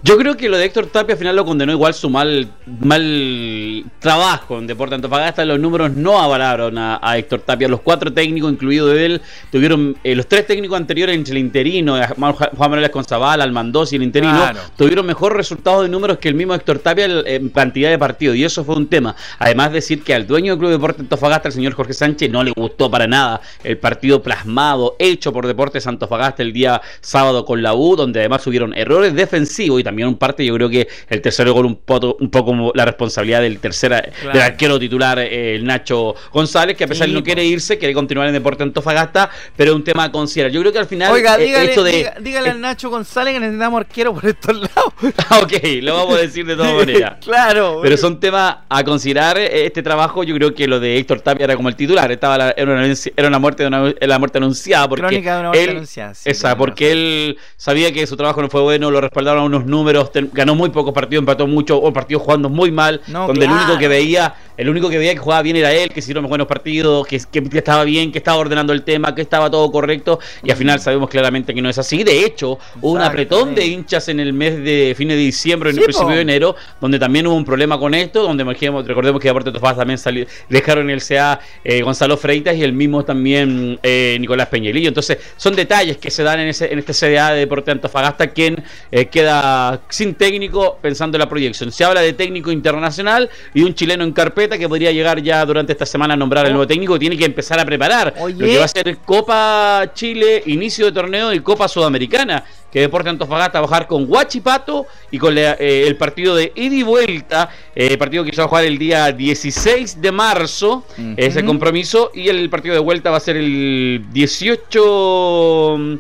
Yo 0.03 0.17
creo 0.17 0.37
que 0.37 0.49
lo 0.49 0.57
de 0.57 0.65
Héctor 0.65 0.87
Tapia 0.87 1.15
al 1.15 1.19
final 1.19 1.37
lo 1.37 1.45
condenó 1.45 1.73
igual 1.73 1.95
su 1.95 2.09
mal, 2.11 2.49
mal 2.81 3.85
trabajo 3.99 4.59
en 4.59 4.67
Deporte 4.67 4.95
Antofagasta. 4.95 5.45
Los 5.45 5.59
números 5.59 5.93
no 5.93 6.21
avalaron 6.21 6.79
a, 6.79 7.19
Héctor 7.19 7.41
Tapia. 7.41 7.69
Los 7.69 7.81
cuatro 7.81 8.13
técnicos, 8.13 8.53
incluido 8.53 8.89
de 8.89 9.07
él, 9.07 9.23
tuvieron 9.51 9.97
eh, 10.05 10.15
los 10.15 10.27
tres 10.27 10.47
técnicos 10.47 10.77
anteriores 10.77 11.17
entre 11.17 11.33
el 11.33 11.39
interino, 11.39 11.99
Juan 12.17 12.37
Manuel 12.59 12.85
Esconzabal, 12.85 13.41
Almandós 13.41 13.93
y 13.93 13.97
el 13.97 14.03
interino, 14.03 14.51
tuvieron 14.77 15.07
mejor 15.07 15.37
resultado 15.37 15.83
de 15.83 15.89
números 15.89 16.19
que 16.19 16.29
el 16.29 16.35
mismo 16.35 16.55
Héctor 16.55 16.79
Tapia 16.79 17.07
en 17.07 17.49
cantidad 17.51 17.91
de 17.91 17.99
partidos. 17.99 18.37
Y 18.37 18.45
eso 18.45 18.65
fue 18.65 18.77
un 18.77 18.87
tema. 18.87 19.15
Además, 19.39 19.73
decir 19.73 20.03
que 20.03 20.15
al 20.15 20.27
dueño 20.27 20.53
del 20.53 20.59
Club 20.59 20.71
Deporte 20.71 21.03
Antofagasta, 21.03 21.49
el 21.49 21.55
señor 21.55 21.75
Jorge 21.75 21.93
Sánchez, 21.93 22.31
no 22.31 22.43
le 22.43 22.53
gustó 22.53 22.91
para 22.91 23.07
nada 23.07 23.41
el 23.65 23.79
partido 23.79 24.23
plasmado, 24.23 24.97
hecho 24.99 25.33
por 25.33 25.47
Deportes 25.47 25.87
Antofagasta 25.87 26.43
el 26.43 26.53
día 26.53 26.81
sábado 27.01 27.45
con 27.45 27.63
la 27.63 27.75
U, 27.75 27.97
donde 27.97 28.21
además 28.21 28.47
hubieron 28.47 28.75
errores 28.75 29.15
defensivos 29.15 29.68
y 29.77 29.85
también 29.85 30.09
un 30.09 30.17
parte 30.17 30.45
yo 30.45 30.55
creo 30.55 30.69
que 30.69 30.89
el 31.09 31.21
tercer 31.21 31.51
gol 31.51 31.67
un 31.67 31.77
poco, 31.77 32.17
un 32.21 32.31
poco 32.31 32.73
la 32.75 32.85
responsabilidad 32.85 33.41
del 33.43 33.59
tercer 33.59 34.13
del 34.33 34.41
arquero 34.41 34.79
titular 34.79 35.19
eh, 35.19 35.57
el 35.57 35.65
Nacho 35.65 36.15
González 36.33 36.77
que 36.77 36.85
a 36.85 36.87
pesar 36.87 37.09
de 37.09 37.15
no 37.15 37.23
quiere 37.23 37.45
irse 37.45 37.79
quiere 37.79 37.95
continuar 37.95 38.29
en 38.29 38.35
Deporte 38.35 38.63
Antofagasta 38.63 39.31
pero 39.57 39.73
es 39.73 39.77
un 39.77 39.85
tema 39.85 40.05
a 40.05 40.13
considerar. 40.13 40.53
Yo 40.53 40.61
creo 40.61 40.73
que 40.73 40.79
al 40.79 40.87
final 40.87 41.13
Oiga, 41.13 41.37
eh, 41.37 41.45
dígale, 41.45 41.69
esto 41.71 41.83
de, 41.83 42.13
dígale 42.21 42.51
al 42.51 42.61
Nacho 42.61 42.91
González 42.91 43.35
que 43.35 43.41
necesitamos 43.41 43.81
arquero 43.81 44.15
por 44.15 44.27
estos 44.27 44.57
lados. 44.57 44.93
Ah, 45.31 45.41
ok 45.43 45.53
lo 45.83 45.95
vamos 45.95 46.15
a 46.17 46.19
decir 46.19 46.47
de 46.47 46.57
todas 46.57 46.75
maneras. 46.75 47.17
claro 47.25 47.81
pero 47.83 47.97
son 47.97 48.21
temas 48.21 48.59
a 48.69 48.85
considerar 48.85 49.37
eh, 49.37 49.67
este 49.67 49.83
trabajo 49.83 50.23
yo 50.23 50.35
creo 50.35 50.55
que 50.55 50.67
lo 50.67 50.81
de 50.81 50.97
Héctor 50.97 51.21
Tapia 51.21 51.45
era 51.45 51.57
como 51.57 51.69
el 51.69 51.77
titular 51.77 52.11
estaba 52.13 52.51
era, 52.51 52.73
una, 52.73 52.87
era 53.17 53.29
una 53.29 53.39
muerte 53.39 53.65
de 53.65 53.69
una, 53.69 53.93
la 54.01 54.19
muerte 54.19 54.39
anunciada 54.39 54.89
porque 54.89 55.03
Crónica 55.03 55.35
de 55.35 55.41
una 55.41 55.49
muerte 55.51 55.71
anunciada 55.71 56.13
esa 56.25 56.57
porque 56.57 56.93
él 56.93 57.39
sabía 57.57 57.93
que 57.93 58.07
su 58.07 58.17
trabajo 58.17 58.43
no 58.43 58.49
fue 58.49 58.63
bueno 58.63 58.91
lo 58.91 59.01
respaldaron 59.01 59.43
a 59.43 59.47
unos 59.47 59.58
números, 59.65 60.11
ganó 60.33 60.55
muy 60.55 60.71
pocos 60.71 60.93
partidos, 60.93 61.23
empató 61.23 61.47
mucho, 61.47 61.77
o 61.79 61.93
partidos 61.93 62.23
jugando 62.23 62.49
muy 62.49 62.71
mal, 62.71 63.01
donde 63.07 63.45
el 63.45 63.51
único 63.51 63.79
que 63.79 63.89
veía, 63.89 64.35
el 64.59 64.69
único 64.69 64.91
que 64.91 64.99
veía 64.99 65.15
que 65.15 65.21
jugaba 65.21 65.41
bien 65.43 65.57
era 65.57 65.73
él, 65.73 65.91
que 65.91 66.01
hicieron 66.01 66.27
buenos 66.27 66.49
partidos, 66.49 67.07
que, 67.07 67.21
que, 67.31 67.59
estaba 67.59 67.85
bien, 67.85 68.11
que 68.11 68.19
estaba 68.19 68.39
ordenando 68.39 68.73
el 68.73 68.83
tema, 68.83 69.15
que 69.15 69.23
estaba 69.23 69.49
todo 69.49 69.71
correcto, 69.71 70.19
y 70.43 70.51
al 70.51 70.57
final 70.57 70.81
sabemos 70.81 71.09
claramente 71.09 71.55
que 71.55 71.63
no 71.63 71.71
es 71.71 71.79
así. 71.79 72.03
De 72.03 72.25
hecho, 72.25 72.59
hubo 72.81 72.93
un 72.93 73.01
apretón 73.01 73.55
de 73.55 73.65
hinchas 73.65 74.09
en 74.09 74.19
el 74.19 74.33
mes 74.33 74.63
de 74.63 74.95
fines 74.99 75.17
de 75.17 75.23
diciembre, 75.23 75.71
en 75.71 75.79
el 75.79 75.85
principio 75.85 76.15
de 76.15 76.21
enero, 76.21 76.57
donde 76.81 76.99
también 76.99 77.29
hubo 77.29 77.37
un 77.37 77.45
problema 77.45 77.79
con 77.79 77.95
esto, 77.95 78.25
donde 78.25 78.43
recordemos 78.43 79.21
que 79.21 79.29
Deportes 79.29 79.53
Tofás 79.53 79.77
también 79.77 79.99
salió, 79.99 80.27
dejaron 80.49 80.91
el 80.91 81.03
CA 81.03 81.39
eh, 81.63 81.81
Gonzalo 81.83 82.17
Freitas 82.17 82.57
y 82.57 82.65
el 82.65 82.73
mismo 82.73 83.05
también 83.05 83.79
eh, 83.85 84.17
Nicolás 84.21 84.49
Peñelillo. 84.49 84.89
Entonces, 84.89 85.19
son 85.37 85.55
detalles 85.55 85.99
que 85.99 86.11
se 86.11 86.25
dan 86.25 86.41
en, 86.41 86.49
ese, 86.49 86.73
en 86.73 86.81
este 86.81 86.93
CDA 86.93 87.31
de 87.31 87.41
Deportes 87.41 87.73
Antofagasta, 87.73 88.29
quien 88.29 88.65
eh, 88.91 89.07
queda 89.07 89.83
sin 89.89 90.15
técnico 90.15 90.79
pensando 90.83 91.17
en 91.17 91.21
la 91.21 91.29
proyección. 91.29 91.71
Se 91.71 91.85
habla 91.85 92.01
de 92.01 92.13
técnico 92.13 92.51
internacional 92.51 93.31
y 93.55 93.63
un 93.63 93.75
chileno 93.75 94.03
en 94.03 94.13
carpeta 94.13 94.48
que 94.57 94.69
podría 94.69 94.93
llegar 94.93 95.21
ya 95.21 95.45
durante 95.45 95.73
esta 95.73 95.85
semana 95.85 96.15
a 96.15 96.17
nombrar 96.17 96.47
el 96.47 96.53
nuevo 96.53 96.67
técnico. 96.67 96.99
Tiene 96.99 97.17
que 97.17 97.25
empezar 97.25 97.59
a 97.59 97.65
preparar 97.65 98.15
lo 98.17 98.39
que 98.39 98.59
va 98.59 98.65
a 98.65 98.69
ser 98.69 98.99
Copa 98.99 99.91
Chile, 99.95 100.45
inicio 100.47 100.87
de 100.87 100.93
torneo 100.93 101.35
y 101.35 101.41
Copa 101.41 101.67
Sudamericana. 101.69 102.45
Que 102.71 102.81
Deporte 102.81 103.09
Antofagasta 103.09 103.61
va 103.61 103.67
a 103.67 103.69
bajar 103.71 103.87
con 103.87 104.05
Huachipato 104.09 104.87
y 105.11 105.19
con 105.19 105.37
eh, 105.39 105.57
el 105.59 105.97
partido 105.97 106.37
de 106.37 106.53
ida 106.55 106.75
y 106.75 106.83
vuelta, 106.83 107.49
eh, 107.75 107.97
partido 107.97 108.25
que 108.25 108.33
se 108.33 108.43
va 108.43 108.45
a 108.45 108.49
jugar 108.49 108.65
el 108.65 108.77
día 108.79 109.11
16 109.11 110.03
de 110.03 110.13
marzo, 110.13 110.85
ese 111.17 111.43
compromiso, 111.47 112.11
y 112.13 112.29
el 112.29 112.51
partido 112.51 112.75
de 112.75 112.81
vuelta 112.81 113.11
va 113.11 113.17
a 113.17 113.21
ser 113.21 113.39
el 113.39 114.05
18 114.13 115.99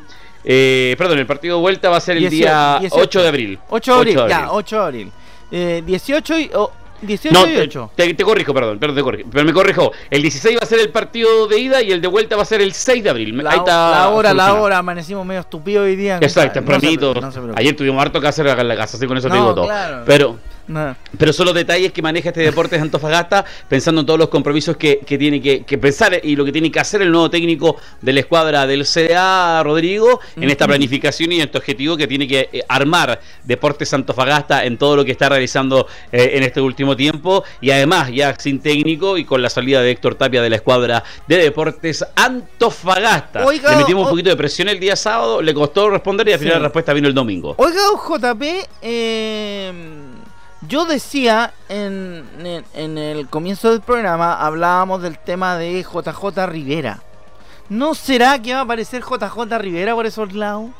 eh, 0.50 0.94
perdón, 0.96 1.18
el 1.18 1.26
partido 1.26 1.56
de 1.56 1.60
vuelta 1.60 1.90
va 1.90 1.98
a 1.98 2.00
ser 2.00 2.16
el 2.16 2.30
día 2.30 2.80
8 2.90 3.22
de 3.22 3.28
abril. 3.28 3.58
8 3.68 3.92
de 3.92 3.98
abril, 3.98 4.18
ya, 4.28 4.52
8 4.52 4.76
de 4.76 4.82
abril. 4.82 5.12
Eh, 5.50 5.82
18 5.84 6.38
y... 6.38 6.50
18 7.02 7.48
y 7.48 7.56
8. 7.56 7.90
Te, 7.94 8.14
te, 8.14 8.24
corrijo, 8.24 8.52
perdón, 8.52 8.78
perdón 8.78 8.96
te 8.96 9.02
corrijo, 9.02 9.28
pero 9.30 9.44
me 9.44 9.52
corrijo. 9.52 9.92
El 10.10 10.22
16 10.22 10.56
va 10.56 10.60
a 10.62 10.66
ser 10.66 10.80
el 10.80 10.90
partido 10.90 11.46
de 11.46 11.58
ida 11.58 11.82
y 11.82 11.92
el 11.92 12.00
de 12.00 12.08
vuelta 12.08 12.36
va 12.36 12.42
a 12.42 12.46
ser 12.46 12.60
el 12.60 12.72
6 12.72 13.04
de 13.04 13.10
abril. 13.10 13.36
La, 13.38 13.50
Ahí 13.50 13.58
está 13.58 13.90
la 13.90 14.08
hora, 14.10 14.34
la 14.34 14.54
hora, 14.54 14.78
amanecimos 14.78 15.24
medio 15.24 15.40
estúpidos 15.40 15.84
hoy 15.84 15.96
día. 15.96 16.18
Exacto, 16.20 16.54
tempranito. 16.54 17.14
Ayer 17.54 17.76
tuvimos 17.76 18.00
harto 18.02 18.20
que 18.20 18.28
hacer 18.28 18.46
la 18.46 18.76
casa, 18.76 18.96
así 18.96 19.06
con 19.06 19.16
eso 19.16 19.28
te 19.28 19.34
digo 19.34 19.54
todo. 19.54 19.68
Pero 20.06 20.38
pero 21.16 21.32
son 21.32 21.46
los 21.46 21.54
detalles 21.54 21.92
que 21.92 22.02
maneja 22.02 22.28
este 22.28 22.42
Deportes 22.42 22.80
Antofagasta, 22.80 23.44
pensando 23.68 24.00
en 24.00 24.06
todos 24.06 24.18
los 24.18 24.28
compromisos 24.28 24.76
que, 24.76 24.96
tiene 25.06 25.40
que, 25.40 25.78
pensar 25.78 26.20
y 26.22 26.36
lo 26.36 26.44
que 26.44 26.52
tiene 26.52 26.70
que 26.70 26.80
hacer 26.80 27.02
el 27.02 27.10
nuevo 27.10 27.30
técnico 27.30 27.76
de 28.00 28.12
la 28.12 28.20
escuadra 28.20 28.66
del 28.66 28.84
CDA, 28.84 29.62
Rodrigo, 29.62 30.20
en 30.36 30.50
esta 30.50 30.66
planificación 30.66 31.32
y 31.32 31.36
en 31.36 31.42
este 31.42 31.58
objetivo 31.58 31.96
que 31.96 32.06
tiene 32.06 32.26
que 32.26 32.48
eh, 32.52 32.62
armar 32.68 33.20
Deportes 33.44 33.92
Antofagasta 33.94 34.64
en 34.64 34.76
todo 34.76 34.96
lo 34.96 35.04
que 35.04 35.12
está 35.12 35.28
realizando 35.28 35.86
eh, 36.12 36.32
en 36.34 36.42
este 36.42 36.60
último 36.60 36.96
tiempo. 36.96 37.44
Y 37.60 37.70
además, 37.70 38.10
ya 38.12 38.34
sin 38.38 38.60
técnico 38.60 39.16
y 39.16 39.24
con 39.24 39.40
la 39.42 39.50
salida 39.50 39.80
de 39.80 39.90
Héctor 39.90 40.14
Tapia 40.16 40.42
de 40.42 40.50
la 40.50 40.56
escuadra 40.56 41.02
de 41.26 41.36
Deportes 41.38 42.04
Antofagasta. 42.14 43.40
le 43.40 43.76
metimos 43.76 44.04
un 44.04 44.10
poquito 44.10 44.30
de 44.30 44.36
presión 44.36 44.68
el 44.68 44.78
día 44.78 44.96
sábado, 44.96 45.40
le 45.40 45.54
costó 45.54 45.90
responder 45.90 46.28
y 46.28 46.32
al 46.32 46.38
final 46.38 46.54
la 46.54 46.64
respuesta 46.64 46.92
vino 46.92 47.08
el 47.08 47.14
domingo. 47.14 47.54
Oiga, 47.58 47.80
JP, 48.08 48.42
eh 48.82 50.07
yo 50.68 50.84
decía 50.84 51.54
en, 51.68 52.26
en, 52.74 52.98
el 52.98 53.26
comienzo 53.28 53.70
del 53.70 53.80
programa, 53.80 54.34
hablábamos 54.34 55.00
del 55.02 55.18
tema 55.18 55.56
de 55.56 55.82
JJ 55.82 56.46
Rivera. 56.46 57.00
¿No 57.70 57.94
será 57.94 58.40
que 58.40 58.52
va 58.52 58.60
a 58.60 58.62
aparecer 58.62 59.02
JJ 59.02 59.58
Rivera 59.58 59.94
por 59.94 60.04
esos 60.04 60.32
lados? 60.34 60.70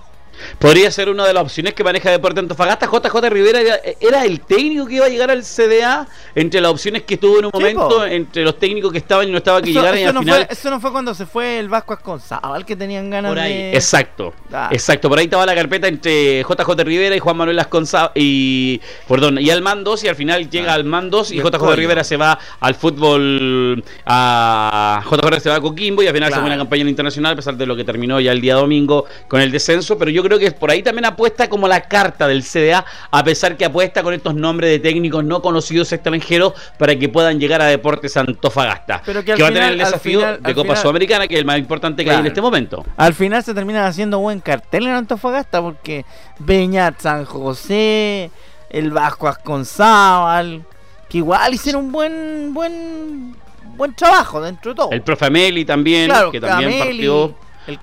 Podría 0.59 0.91
ser 0.91 1.09
una 1.09 1.27
de 1.27 1.33
las 1.33 1.43
opciones 1.43 1.75
que 1.75 1.85
maneja 1.85 2.11
Deporte 2.11 2.41
Antofagasta. 2.41 2.87
JJ 2.87 3.31
Rivera 3.31 3.61
era, 4.01 4.25
el 4.25 4.41
técnico 4.41 4.87
que 4.87 4.95
iba 4.95 5.07
a 5.07 5.09
llegar 5.09 5.31
al 5.31 5.43
CDA 5.43 6.07
entre 6.35 6.61
las 6.61 6.71
opciones 6.71 7.03
que 7.03 7.15
estuvo 7.15 7.39
en 7.39 7.47
un 7.47 7.51
momento, 7.53 8.05
entre 8.05 8.45
los 8.45 8.59
técnicos 8.59 8.93
que 8.93 8.99
estaban 8.99 9.29
y 9.29 9.33
no 9.33 9.39
estaban 9.39 9.63
que 9.63 9.73
llegar 9.73 9.95
eso, 9.95 10.13
no 10.13 10.23
Fue, 10.23 10.47
eso 10.51 10.71
no 10.71 10.81
fue 10.81 10.93
cuando 10.93 11.15
se 11.15 11.27
fue 11.27 11.59
el 11.59 11.69
Vasco 11.69 11.99
al 12.43 12.65
que 12.65 12.77
tenían 12.77 13.11
ganas 13.11 13.31
por 13.31 13.39
ahí. 13.39 13.71
Exacto, 13.73 14.35
ah. 14.53 14.69
exacto. 14.73 15.09
Por 15.09 15.19
ahí 15.19 15.25
estaba 15.25 15.47
la 15.47 15.55
carpeta 15.55 15.89
entre 15.89 16.43
JJ 16.43 16.85
Rivera 16.85 17.17
y 17.17 17.19
Juan 17.19 17.37
Manuel 17.37 17.59
Asconza 17.59 18.13
y, 18.15 18.81
perdón, 19.07 19.39
y 19.39 19.51
Almandos 19.51 20.05
y 20.05 20.09
al 20.09 20.17
final 20.17 20.51
llega 20.51 20.73
ah. 20.73 20.75
Almandos 20.75 21.31
y 21.31 21.39
JJ 21.39 21.75
Rivera 21.75 22.05
se 22.05 22.17
va 22.17 22.39
al 22.61 22.75
fútbol 22.75 23.83
a 24.07 25.03
JJ 25.05 25.41
se 25.41 25.51
va 25.51 25.57
a 25.57 25.61
Coquimbo 25.61 26.03
y 26.03 26.07
al 26.07 26.15
final 26.15 26.33
se 26.33 26.39
fue 26.39 26.47
una 26.47 26.57
campaña 26.57 26.89
internacional 26.89 27.33
a 27.33 27.37
pesar 27.37 27.57
de 27.57 27.67
lo 27.67 27.77
que 27.77 27.85
terminó 27.85 28.21
ya 28.21 28.33
el 28.33 28.41
día 28.41 28.55
domingo 28.55 29.07
con 29.29 29.41
el 29.41 29.51
descenso, 29.51 29.99
pero 29.99 30.11
yo 30.11 30.19
yo 30.19 30.23
creo 30.29 30.39
que 30.39 30.51
por 30.53 30.71
ahí 30.71 30.83
también 30.83 31.07
apuesta 31.07 31.49
como 31.49 31.67
la 31.67 31.81
carta 31.81 32.29
del 32.29 32.43
CDA, 32.43 32.85
a 33.11 33.25
pesar 33.25 33.57
que 33.57 33.65
apuesta 33.65 34.03
con 34.03 34.13
estos 34.15 34.35
nombres 34.35 34.71
de 34.71 34.79
técnicos 34.79 35.25
no 35.25 35.41
conocidos 35.41 35.91
extranjeros 35.93 36.53
para 36.79 36.97
que 36.97 37.09
puedan 37.09 37.41
llegar 37.41 37.63
a 37.63 37.67
Deportes 37.67 38.17
Antofagasta. 38.17 39.03
Pero 39.05 39.25
que, 39.25 39.35
va 39.35 39.49
a 39.49 39.53
tener 39.53 39.73
el 39.73 39.79
desafío 39.79 40.39
de 40.39 40.55
Copa 40.55 40.77
Sudamericana, 40.77 41.27
que 41.27 41.35
es 41.35 41.41
el 41.41 41.47
más 41.47 41.59
importante 41.59 42.05
que 42.05 42.11
hay 42.11 42.19
en 42.19 42.27
este 42.27 42.43
momento. 42.43 42.85
Al 42.97 43.15
final 43.15 43.43
se 43.43 43.55
termina 43.55 43.87
haciendo 43.87 44.19
buen 44.19 44.41
cartel 44.41 44.87
en 44.87 44.93
Antofagasta 44.93 45.63
porque 45.63 46.05
Beñat 46.39 47.01
San 47.01 47.25
José, 47.25 48.31
el 48.71 48.91
Vasco 48.91 49.29
Asconzábal, 49.29 50.65
que 51.09 51.19
igual 51.19 51.55
hicieron 51.55 51.87
un 51.87 51.93
buen, 51.93 52.55
buen, 52.55 53.37
buen 53.77 53.95
trabajo 53.95 54.43
dentro 54.43 54.73
de 54.73 54.77
todo. 54.77 54.91
El 54.91 55.03
profe 55.03 55.27
Ameli 55.27 55.65
también, 55.65 56.13
que 56.31 56.41
también 56.41 56.79
partió. 56.79 57.35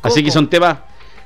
Así 0.02 0.24
que 0.24 0.32
son 0.32 0.50
temas 0.50 0.78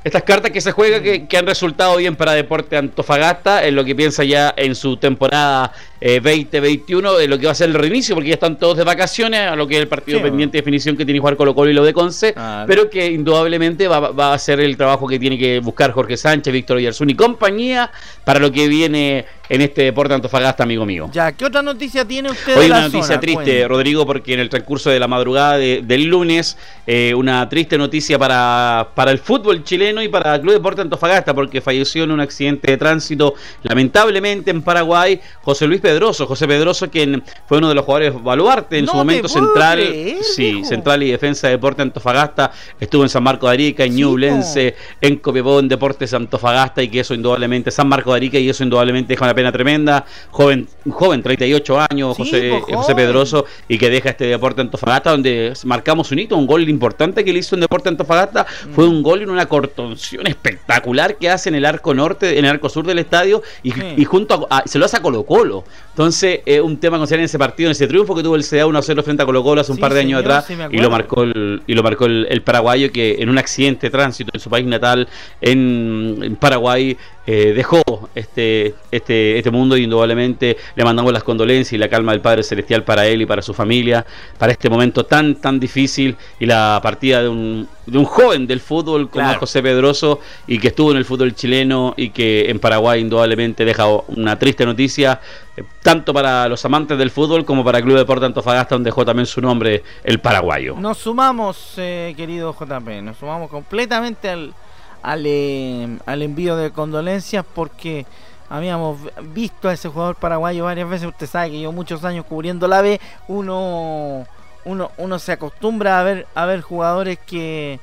estas 0.04 0.24
cartas 0.24 0.52
que 0.52 0.62
se 0.62 0.72
juegan 0.72 1.28
que, 1.28 1.38
han 1.38 1.46
resultado 1.46 1.98
bien 1.98 2.16
para 2.16 2.34
Deporte 2.34 2.78
Antofagasta 2.78 3.66
en 3.66 3.76
lo 3.76 3.84
que 3.84 3.96
piensa 3.96 4.24
ya 4.24 4.54
en 4.56 4.76
su 4.76 4.98
temporada 4.98 5.74
2021, 6.02 7.20
eh, 7.20 7.24
en 7.24 7.30
lo 7.30 7.38
que 7.38 7.46
va 7.46 7.52
a 7.52 7.56
ser 7.56 7.70
el 7.70 7.76
reinicio, 7.76 8.16
porque 8.16 8.30
ya 8.30 8.36
están 8.36 8.58
todos 8.58 8.78
de 8.78 8.84
vacaciones, 8.84 9.42
a 9.42 9.56
lo 9.56 9.68
que 9.68 9.76
es 9.76 9.82
el 9.82 9.88
partido 9.88 10.22
pendiente 10.22 10.58
de 10.58 10.62
definición 10.62 10.96
que 10.96 11.06
tiene 11.06 11.18
que 11.18 11.22
jugar 11.22 11.36
Colo 11.36 11.54
Colo 11.54 11.70
y 11.70 11.74
lo 11.74 11.84
de 11.84 11.94
Conce, 11.94 12.34
pero 12.68 12.90
que 12.90 13.12
indudablemente 13.12 13.88
va, 13.88 14.34
a 14.34 14.40
ser 14.40 14.60
el 14.60 14.78
trabajo 14.78 15.08
que 15.08 15.20
tiene 15.20 15.38
que 15.38 15.60
buscar 15.60 15.92
Jorge 15.92 16.18
Sánchez, 16.18 16.54
Víctor 16.54 16.78
Oyarzún 16.78 17.10
y 17.10 17.16
compañía 17.16 17.92
para 18.24 18.40
lo 18.40 18.52
que 18.52 18.68
viene 18.68 19.26
en 19.50 19.62
este 19.62 19.82
Deporte 19.82 20.14
Antofagasta, 20.14 20.64
amigo 20.64 20.86
mío. 20.86 21.10
Ya, 21.12 21.32
¿qué 21.32 21.46
otra 21.46 21.64
noticia 21.64 22.06
tiene 22.06 22.30
usted? 22.30 22.56
Hoy 22.56 22.68
una 22.68 22.82
noticia 22.82 23.20
triste, 23.20 23.68
Rodrigo, 23.68 24.06
porque 24.06 24.34
en 24.36 24.40
el 24.40 24.50
transcurso 24.50 24.92
de 24.92 25.00
la 25.00 25.08
madrugada 25.08 25.58
del 25.58 26.04
lunes, 26.06 26.56
eh, 26.86 27.14
una 27.16 27.50
triste 27.50 27.78
noticia 27.78 28.20
para, 28.20 28.90
para 28.94 29.12
el 29.12 29.18
fútbol 29.18 29.64
chileno 29.64 30.04
y 30.04 30.08
para 30.08 30.36
el 30.36 30.42
Club 30.42 30.54
Deporte 30.54 30.82
Antofagasta, 30.82 31.34
porque 31.34 31.62
falleció 31.62 32.04
en 32.04 32.12
un 32.12 32.20
accidente 32.20 32.72
de 32.72 32.78
tránsito, 32.78 33.34
lamentablemente 33.64 34.52
en 34.52 34.62
Paraguay, 34.62 35.20
José 35.42 35.66
Luis 35.66 35.82
Pedroso. 35.90 36.28
José 36.28 36.48
Pedroso, 36.48 36.90
quien 36.90 37.24
fue 37.48 37.58
uno 37.58 37.70
de 37.70 37.76
los 37.76 37.84
jugadores 37.84 38.14
baluarte 38.22 38.78
en 38.78 38.88
su 38.88 38.96
momento 38.96 39.28
central, 39.28 39.80
sí, 40.22 40.64
central 40.64 41.02
y 41.02 41.12
defensa 41.12 41.48
de 41.48 41.54
Deporte 41.54 41.82
Antofagasta, 41.82 42.52
estuvo 42.80 43.04
en 43.04 43.10
San 43.10 43.24
Marco 43.24 43.48
de 43.48 43.54
Arica, 43.54 43.84
en 43.84 43.96
Ñublense, 43.96 44.76
en 45.02 45.18
Copiapó, 45.18 45.60
en 45.60 45.68
Deportes 45.68 46.14
Antofagasta, 46.14 46.84
y 46.84 46.90
que 46.90 47.00
eso 47.00 47.14
indudablemente, 47.14 47.72
San 47.72 47.88
Marco 47.88 48.12
de 48.12 48.18
Arica, 48.18 48.38
y 48.38 48.50
eso 48.50 48.64
indudablemente 48.64 49.14
deja 49.14 49.26
una 49.26 49.34
pena 49.34 49.52
tremenda. 49.52 50.06
Joven, 50.30 50.68
joven 50.90 51.24
38 51.24 51.80
años, 51.92 52.18
José, 52.18 52.62
pues, 52.66 52.78
José 52.78 52.94
Pedroso, 52.96 53.46
y 53.68 53.78
que 53.78 53.90
deja 53.90 54.10
este 54.10 54.26
Deporte 54.26 54.62
Antofagasta, 54.62 55.12
donde 55.12 55.54
marcamos 55.64 56.12
un 56.12 56.20
hito, 56.20 56.38
un 56.38 56.46
gol 56.46 56.70
importante 56.70 57.26
que 57.26 57.34
le 57.34 57.40
hizo 57.40 57.56
en 57.56 57.62
Deporte 57.62 57.90
Antofagasta, 57.90 58.44
mm. 58.44 58.74
fue 58.74 58.88
un 58.88 59.02
gol 59.02 59.24
en 59.24 59.30
una 59.32 59.48
cortonción 59.48 60.28
espectacular 60.28 61.18
que 61.18 61.30
hace 61.30 61.50
en 61.50 61.56
el 61.56 61.66
arco 61.66 61.94
norte, 61.96 62.38
en 62.38 62.46
el 62.46 62.52
arco 62.52 62.70
sur 62.70 62.86
del 62.86 63.00
estadio, 63.00 63.42
y, 63.64 64.06
junto 64.06 64.48
a, 64.50 64.64
se 64.66 64.78
lo 64.78 64.86
hace 64.86 64.98
a 64.98 65.02
Colo 65.02 65.24
Colo. 65.24 65.64
Entonces, 65.90 66.40
es 66.46 66.62
un 66.62 66.78
tema 66.78 66.98
en 66.98 67.20
ese 67.20 67.38
partido, 67.38 67.68
en 67.68 67.72
ese 67.72 67.86
triunfo 67.86 68.16
que 68.16 68.24
tuvo 68.24 68.38
el 68.38 68.44
CDA 68.44 68.66
1-0 68.66 69.04
frente 69.04 69.24
a 69.24 69.26
Colo 69.26 69.44
Colo 69.44 69.60
hace 69.60 69.74
un 69.74 69.80
par 69.80 69.94
de 69.94 70.00
años 70.00 70.22
atrás, 70.22 70.46
y 70.72 70.78
lo 70.78 70.90
marcó 70.90 71.24
el, 71.24 71.62
y 71.68 71.74
lo 71.74 71.84
marcó 71.84 72.06
el, 72.06 72.42
paraguayo 72.42 72.90
que 72.92 73.18
en 73.20 73.30
un 73.30 73.38
accidente 73.38 73.88
de 73.88 73.92
tránsito 73.92 74.32
en 74.34 74.40
su 74.40 74.50
país 74.50 74.66
natal, 74.66 75.10
en 75.42 76.38
Paraguay, 76.40 76.98
eh, 77.32 77.54
dejó 77.54 77.84
este, 78.16 78.74
este, 78.90 79.38
este 79.38 79.52
mundo 79.52 79.78
y 79.78 79.84
indudablemente 79.84 80.58
le 80.76 80.84
mandamos 80.84 81.14
las 81.14 81.24
condolencias 81.24 81.74
y 81.74 81.78
la 81.78 81.88
calma 81.88 82.14
del 82.14 82.22
Padre 82.22 82.42
Celestial 82.42 82.84
para 82.84 83.06
él 83.06 83.22
y 83.22 83.28
para 83.28 83.44
su 83.44 83.54
familia, 83.54 84.04
para 84.40 84.52
este 84.52 84.68
momento 84.68 85.06
tan, 85.06 85.36
tan 85.36 85.60
difícil 85.60 86.16
y 86.40 86.48
la 86.48 86.80
partida 86.82 87.22
de 87.22 87.30
un, 87.30 87.68
de 87.86 87.98
un 88.00 88.06
joven 88.06 88.48
del 88.48 88.60
fútbol 88.60 89.12
como 89.12 89.32
José 89.36 89.62
Pedroso 89.62 90.22
y 90.48 90.58
que 90.58 90.70
estuvo 90.70 90.90
en 90.90 90.98
el 90.98 91.06
fútbol 91.06 91.36
chileno 91.36 91.94
y 91.98 92.10
que 92.10 92.50
en 92.50 92.58
Paraguay 92.58 93.02
indudablemente 93.02 93.64
deja 93.64 93.86
una 94.08 94.40
triste 94.40 94.66
noticia, 94.66 95.20
eh, 95.22 95.49
tanto 95.82 96.14
para 96.14 96.48
los 96.48 96.64
amantes 96.66 96.98
del 96.98 97.12
fútbol 97.12 97.46
como 97.46 97.64
para 97.64 97.80
el 97.80 97.84
Club 97.84 97.98
Deporte 97.98 98.26
Antofagasta, 98.26 98.76
donde 98.76 98.90
dejó 98.90 99.06
también 99.06 99.26
su 99.26 99.42
nombre 99.42 99.84
el 100.04 100.20
paraguayo. 100.20 100.76
Nos 100.78 100.98
sumamos, 100.98 101.74
eh, 101.78 102.14
querido 102.16 102.54
JP, 102.54 103.02
nos 103.02 103.18
sumamos 103.18 103.50
completamente 103.50 104.30
al 104.30 104.54
al, 105.02 105.24
eh, 105.26 105.98
al 106.06 106.22
envío 106.22 106.56
de 106.56 106.72
condolencias 106.72 107.46
porque 107.54 108.06
habíamos 108.50 109.00
visto 109.34 109.70
a 109.70 109.74
ese 109.74 109.90
jugador 109.90 110.16
paraguayo 110.16 110.66
varias 110.66 110.90
veces. 110.90 111.08
Usted 111.08 111.28
sabe 111.28 111.52
que 111.52 111.62
yo 111.62 111.72
muchos 111.72 112.04
años 112.04 112.26
cubriendo 112.26 112.68
la 112.68 112.82
B, 112.82 113.00
uno, 113.28 114.26
uno, 114.66 114.92
uno 114.98 115.20
se 115.20 115.34
acostumbra 115.34 116.00
a 116.00 116.04
ver, 116.04 116.28
a 116.36 116.46
ver 116.46 116.62
jugadores 116.62 117.20
que, 117.20 117.80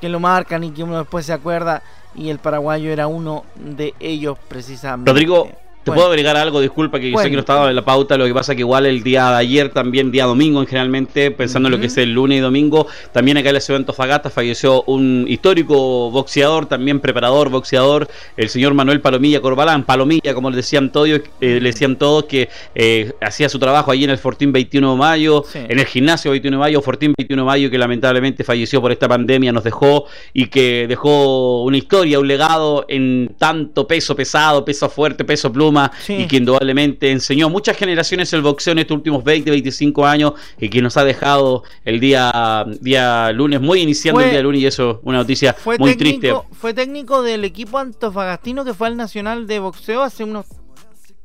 que 0.00 0.08
lo 0.08 0.20
marcan 0.20 0.64
y 0.64 0.70
que 0.70 0.82
uno 0.82 0.98
después 0.98 1.26
se 1.26 1.32
acuerda. 1.32 1.82
Y 2.14 2.30
el 2.30 2.38
paraguayo 2.38 2.90
era 2.90 3.06
uno 3.06 3.44
de 3.54 3.94
ellos 4.00 4.38
precisamente. 4.48 5.10
Rodrigo, 5.10 5.50
¿Te 5.84 5.92
puedo 5.92 6.08
agregar 6.08 6.36
algo? 6.36 6.60
Disculpa 6.60 7.00
que 7.00 7.10
yo 7.10 7.18
sé 7.18 7.30
que 7.30 7.34
no 7.34 7.40
estaba 7.40 7.70
en 7.70 7.76
la 7.76 7.84
pauta. 7.84 8.18
Lo 8.18 8.26
que 8.26 8.34
pasa 8.34 8.54
que 8.54 8.60
igual 8.60 8.84
el 8.84 9.02
día 9.02 9.30
de 9.30 9.36
ayer, 9.36 9.70
también 9.70 10.10
día 10.10 10.26
domingo, 10.26 10.64
generalmente, 10.66 11.30
pensando 11.30 11.68
en 11.68 11.72
lo 11.72 11.80
que 11.80 11.86
es 11.86 11.96
el 11.96 12.12
lunes 12.12 12.38
y 12.38 12.40
domingo, 12.40 12.86
también 13.12 13.38
acá 13.38 13.48
en 13.48 13.54
la 13.54 13.60
ciudad 13.60 13.78
de 13.78 13.82
Antofagasta 13.82 14.28
falleció 14.28 14.82
un 14.82 15.24
histórico 15.28 16.10
boxeador, 16.10 16.66
también 16.66 17.00
preparador, 17.00 17.48
boxeador, 17.48 18.08
el 18.36 18.48
señor 18.50 18.74
Manuel 18.74 19.00
Palomilla 19.00 19.40
Corbalán. 19.40 19.84
Palomilla, 19.84 20.34
como 20.34 20.50
le 20.50 20.56
decían 20.56 20.92
todos, 20.92 21.08
eh, 21.08 21.22
le 21.40 21.60
decían 21.60 21.96
todos 21.96 22.24
que 22.24 22.50
eh, 22.74 23.12
hacía 23.22 23.48
su 23.48 23.58
trabajo 23.58 23.90
allí 23.90 24.04
en 24.04 24.10
el 24.10 24.18
Fortín 24.18 24.52
21 24.52 24.92
de 24.92 24.98
mayo, 24.98 25.44
en 25.54 25.78
el 25.78 25.86
gimnasio 25.86 26.32
21 26.32 26.56
de 26.56 26.60
mayo, 26.60 26.82
Fortín 26.82 27.14
21 27.16 27.42
de 27.42 27.46
mayo, 27.46 27.70
que 27.70 27.78
lamentablemente 27.78 28.44
falleció 28.44 28.82
por 28.82 28.92
esta 28.92 29.08
pandemia, 29.08 29.52
nos 29.52 29.64
dejó 29.64 30.04
y 30.34 30.46
que 30.48 30.86
dejó 30.86 31.62
una 31.62 31.78
historia, 31.78 32.18
un 32.18 32.28
legado 32.28 32.84
en 32.88 33.34
tanto 33.38 33.86
peso 33.86 34.14
pesado, 34.14 34.64
peso 34.64 34.90
fuerte, 34.90 35.24
peso 35.24 35.50
pluma 35.50 35.77
y 36.08 36.26
que 36.26 36.36
indudablemente 36.36 37.10
enseñó 37.10 37.46
a 37.46 37.48
muchas 37.48 37.76
generaciones 37.76 38.32
el 38.32 38.42
boxeo 38.42 38.72
en 38.72 38.80
estos 38.80 38.96
últimos 38.96 39.24
20, 39.24 39.50
25 39.50 40.06
años 40.06 40.32
y 40.58 40.68
que 40.68 40.82
nos 40.82 40.96
ha 40.96 41.04
dejado 41.04 41.64
el 41.84 42.00
día, 42.00 42.64
día 42.80 43.32
lunes, 43.32 43.60
muy 43.60 43.80
iniciando 43.80 44.20
el 44.20 44.30
día 44.30 44.42
lunes 44.42 44.62
y 44.62 44.66
eso 44.66 45.00
una 45.04 45.18
noticia 45.18 45.56
muy 45.78 45.96
triste. 45.96 46.32
Fue 46.52 46.74
técnico 46.74 47.22
del 47.22 47.44
equipo 47.44 47.78
antofagastino 47.78 48.64
que 48.64 48.74
fue 48.74 48.88
al 48.88 48.96
Nacional 48.96 49.46
de 49.46 49.58
Boxeo 49.58 50.02
hace 50.02 50.24
unos... 50.24 50.46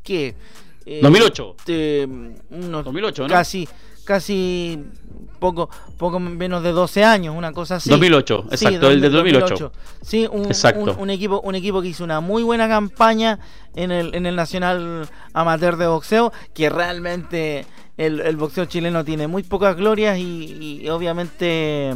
¿Qué? 0.03 0.35
2008. 0.85 1.55
Eh, 1.67 2.07
unos 2.49 2.85
2008, 2.85 3.23
¿no? 3.23 3.29
Casi, 3.29 3.67
casi 4.03 4.79
poco, 5.43 5.69
poco 5.97 6.21
menos 6.21 6.63
de 6.63 6.71
12 6.71 7.03
años, 7.03 7.36
una 7.36 7.51
cosa 7.51 7.75
así. 7.75 7.89
2008, 7.89 8.45
exacto, 8.49 8.89
el 8.89 9.01
de 9.01 9.10
2008. 9.10 9.73
Sí, 10.01 10.25
un, 10.32 10.47
Un, 10.97 11.10
equipo, 11.10 11.41
un 11.41 11.56
equipo 11.56 11.82
que 11.82 11.89
hizo 11.89 12.06
una 12.06 12.21
muy 12.21 12.43
buena 12.43 12.69
campaña 12.69 13.39
en 13.75 13.91
el, 13.91 14.15
en 14.15 14.25
el 14.25 14.38
Nacional 14.38 15.10
Amateur 15.34 15.75
de 15.75 15.88
Boxeo, 15.88 16.32
que 16.53 16.69
realmente 16.69 17.65
el, 17.97 18.21
el 18.21 18.38
boxeo 18.38 18.63
chileno 18.67 19.03
tiene 19.03 19.27
muy 19.27 19.43
pocas 19.43 19.75
glorias 19.75 20.17
y, 20.17 20.88
obviamente... 20.89 21.91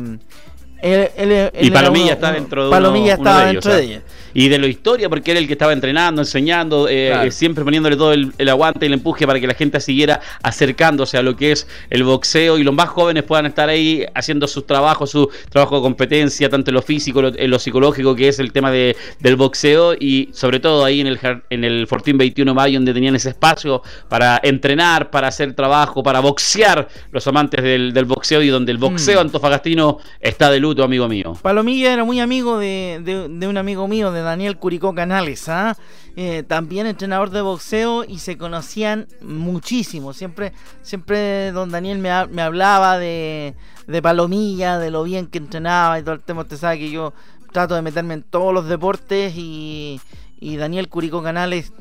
y 0.82 1.72
Palomilla 1.72 2.14
está 2.14 2.32
dentro 2.32 2.66
de 2.66 2.72
Palomilla 2.72 3.14
estaba 3.14 3.46
dentro 3.46 3.74
de 3.74 3.84
ella. 3.84 4.02
Y 4.34 4.50
de 4.50 4.60
la 4.60 4.68
historia, 4.68 5.10
porque 5.10 5.32
era 5.32 5.40
el 5.40 5.48
que 5.48 5.54
estaba 5.54 5.74
entrenando, 5.74 6.22
enseñando, 6.22 6.88
eh, 6.88 7.32
siempre 7.32 7.64
poniéndole 7.64 7.96
todo 7.96 8.14
el, 8.14 8.32
aguante 8.48 8.86
y 8.86 8.88
el 8.88 8.94
empuje 8.94 9.26
para 9.26 9.40
que 9.40 9.48
la 9.48 9.56
gente 9.56 9.80
siguiera 9.80 10.22
acercándose 10.44 11.18
a 11.18 11.24
lo 11.24 11.36
que 11.36 11.54
es 11.54 11.68
el 11.90 12.04
boxeo 12.04 12.60
y 12.60 12.64
los 12.64 12.76
más 12.76 12.90
jóvenes 12.90 13.24
puedan 13.24 13.48
estar 13.48 13.68
ahí 13.68 14.06
haciendo 14.14 14.48
sus 14.48 14.68
trabajos, 14.68 15.10
su 15.10 15.28
trabajo 15.50 15.78
de 15.78 15.82
competencia, 15.82 16.50
tanto 16.50 16.70
en 16.70 16.76
lo 16.76 16.84
físico, 16.84 17.22
en 17.26 17.50
lo 17.50 17.58
psicológico, 17.58 18.16
que 18.16 18.28
es 18.28 18.38
el 18.38 18.52
tema 18.52 18.70
de, 18.70 18.96
del 19.20 19.38
boxeo 19.38 19.96
y 20.00 20.30
sobre 20.34 20.60
todo 20.60 20.86
ahí 20.86 21.02
en 21.02 21.08
el, 21.08 21.20
en 21.50 21.64
el 21.64 21.88
Fortín 21.88 22.20
21 22.20 22.52
de 22.52 22.56
mayo, 22.56 22.78
donde 22.78 22.94
tenían 22.94 23.16
ese 23.16 23.30
espacio 23.30 23.82
para 24.08 24.40
entrenar, 24.44 25.10
para 25.10 25.30
hacer 25.30 25.54
trabajo, 25.54 26.04
para 26.04 26.20
boxear 26.20 26.88
los 27.12 27.26
amantes 27.26 27.64
del, 27.64 28.06
boxeo 28.06 28.44
y 28.44 28.50
donde 28.50 28.72
el 28.72 28.78
boxeo 28.78 29.18
mm. 29.18 29.22
antofagastino 29.22 29.98
está 30.22 30.52
de 30.52 30.60
luto, 30.68 30.84
amigo 30.84 31.08
mío. 31.08 31.34
Palomilla 31.42 31.94
era 31.94 32.04
muy 32.04 32.20
amigo 32.20 32.58
de, 32.60 33.02
de 33.30 33.48
un 33.48 33.58
amigo 33.58 33.88
mío, 33.88 34.12
de 34.12 34.22
Daniel 34.22 34.58
Curicó 34.58 34.94
Canales, 34.94 35.48
¿ah? 35.50 35.78
eh, 36.20 36.42
también 36.42 36.88
entrenador 36.88 37.30
de 37.30 37.42
boxeo 37.42 38.04
y 38.04 38.18
se 38.18 38.40
conocían 38.40 39.08
muchísimo. 39.22 40.14
Siempre, 40.14 40.52
siempre 40.82 41.52
don 41.52 41.70
Daniel 41.70 42.00
me, 42.00 42.10
hablaba 42.42 42.98
de, 42.98 43.54
Palomilla, 44.02 44.80
de 44.80 44.90
lo 44.90 45.04
bien 45.04 45.28
que 45.28 45.38
entrenaba 45.38 46.00
y 46.00 46.02
todo 46.02 46.16
el 46.16 46.22
tema. 46.22 46.42
Usted 46.42 46.58
sabe 46.58 46.80
que 46.80 46.90
yo 46.90 47.14
trato 47.54 47.76
de 47.76 47.84
meterme 47.84 48.16
en 48.16 48.24
todos 48.24 48.52
los 48.52 48.68
deportes 48.68 49.34
y, 49.36 50.02
Daniel 50.42 50.90
Curicó 50.90 51.22
Canales 51.22 51.72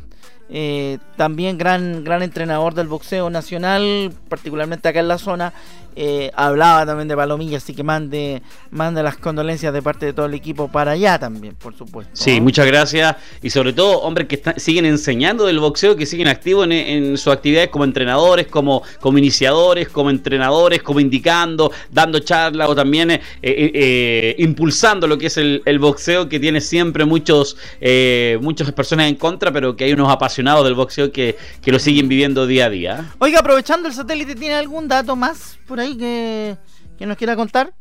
eh, 0.51 0.99
también 1.17 1.57
gran, 1.57 2.05
gran 2.05 2.23
entrenador 2.23 2.75
del 2.75 2.89
boxeo 2.89 3.31
nacional, 3.31 4.13
particularmente 4.29 4.89
acá 4.89 5.01
en 5.01 5.09
la 5.09 5.17
zona, 5.19 5.55
eh, 5.99 6.31
hablaba 6.35 6.85
también 6.85 7.09
de 7.09 7.17
Palomilla, 7.17 7.57
así 7.57 7.75
que 7.75 7.83
mande, 7.83 8.43
mande 8.71 9.03
las 9.03 9.17
condolencias 9.17 9.73
de 9.73 9.81
parte 9.81 10.05
de 10.05 10.13
todo 10.13 10.27
el 10.27 10.35
equipo 10.35 10.69
para 10.69 10.91
allá 10.93 11.19
también, 11.19 11.55
por 11.55 11.75
supuesto. 11.75 12.11
Sí, 12.13 12.39
muchas 12.39 12.67
gracias. 12.67 13.17
Y 13.43 13.49
sobre 13.49 13.73
todo, 13.73 14.01
hombres 14.01 14.29
que 14.29 14.43
siguen 14.59 14.85
enseñando 14.85 15.47
del 15.47 15.59
boxeo, 15.59 15.97
que 15.97 16.05
siguen 16.05 16.29
activos 16.29 16.69
en, 16.71 17.17
sus 17.17 17.33
actividades 17.33 17.71
como 17.71 17.85
entrenadores, 17.85 18.47
como, 18.47 18.83
como 19.01 19.17
iniciadores, 19.17 19.89
como 19.89 20.11
entrenadores, 20.11 20.83
como 20.83 21.01
indicando, 21.01 21.73
dando 21.91 22.19
charlas 22.19 22.69
o 22.69 22.75
también 22.75 23.11
eh, 23.11 23.21
eh, 23.43 24.35
impulsando 24.39 25.07
lo 25.07 25.17
que 25.17 25.29
es 25.29 25.39
el, 25.39 25.79
boxeo, 25.79 26.29
que 26.29 26.39
tiene 26.39 26.61
siempre 26.61 27.07
muchos, 27.07 27.57
muchas 28.41 28.71
personas 28.73 29.09
en 29.09 29.15
contra, 29.15 29.51
pero 29.51 29.75
que 29.75 29.85
hay 29.85 29.95
unos 29.95 30.13
apasionados 30.13 30.65
del 30.65 30.75
boxeo 30.75 31.11
que, 31.11 31.37
que 31.63 31.73
lo 31.73 31.79
siguen 31.79 32.07
viviendo 32.07 32.47
día 32.47 32.67
a 32.67 32.71
día. 32.71 33.15
Oiga, 33.19 33.41
aprovechando 33.41 33.89
el 33.89 33.95
satélite, 33.95 34.35
¿tiene 34.35 34.57
algún 34.57 34.89
dato 34.89 35.17
más 35.17 35.59
por 35.67 35.81
ahí? 35.81 35.86
Que, 35.95 36.57
nos 37.01 37.17
quiera 37.17 37.37
contar? 37.37 37.73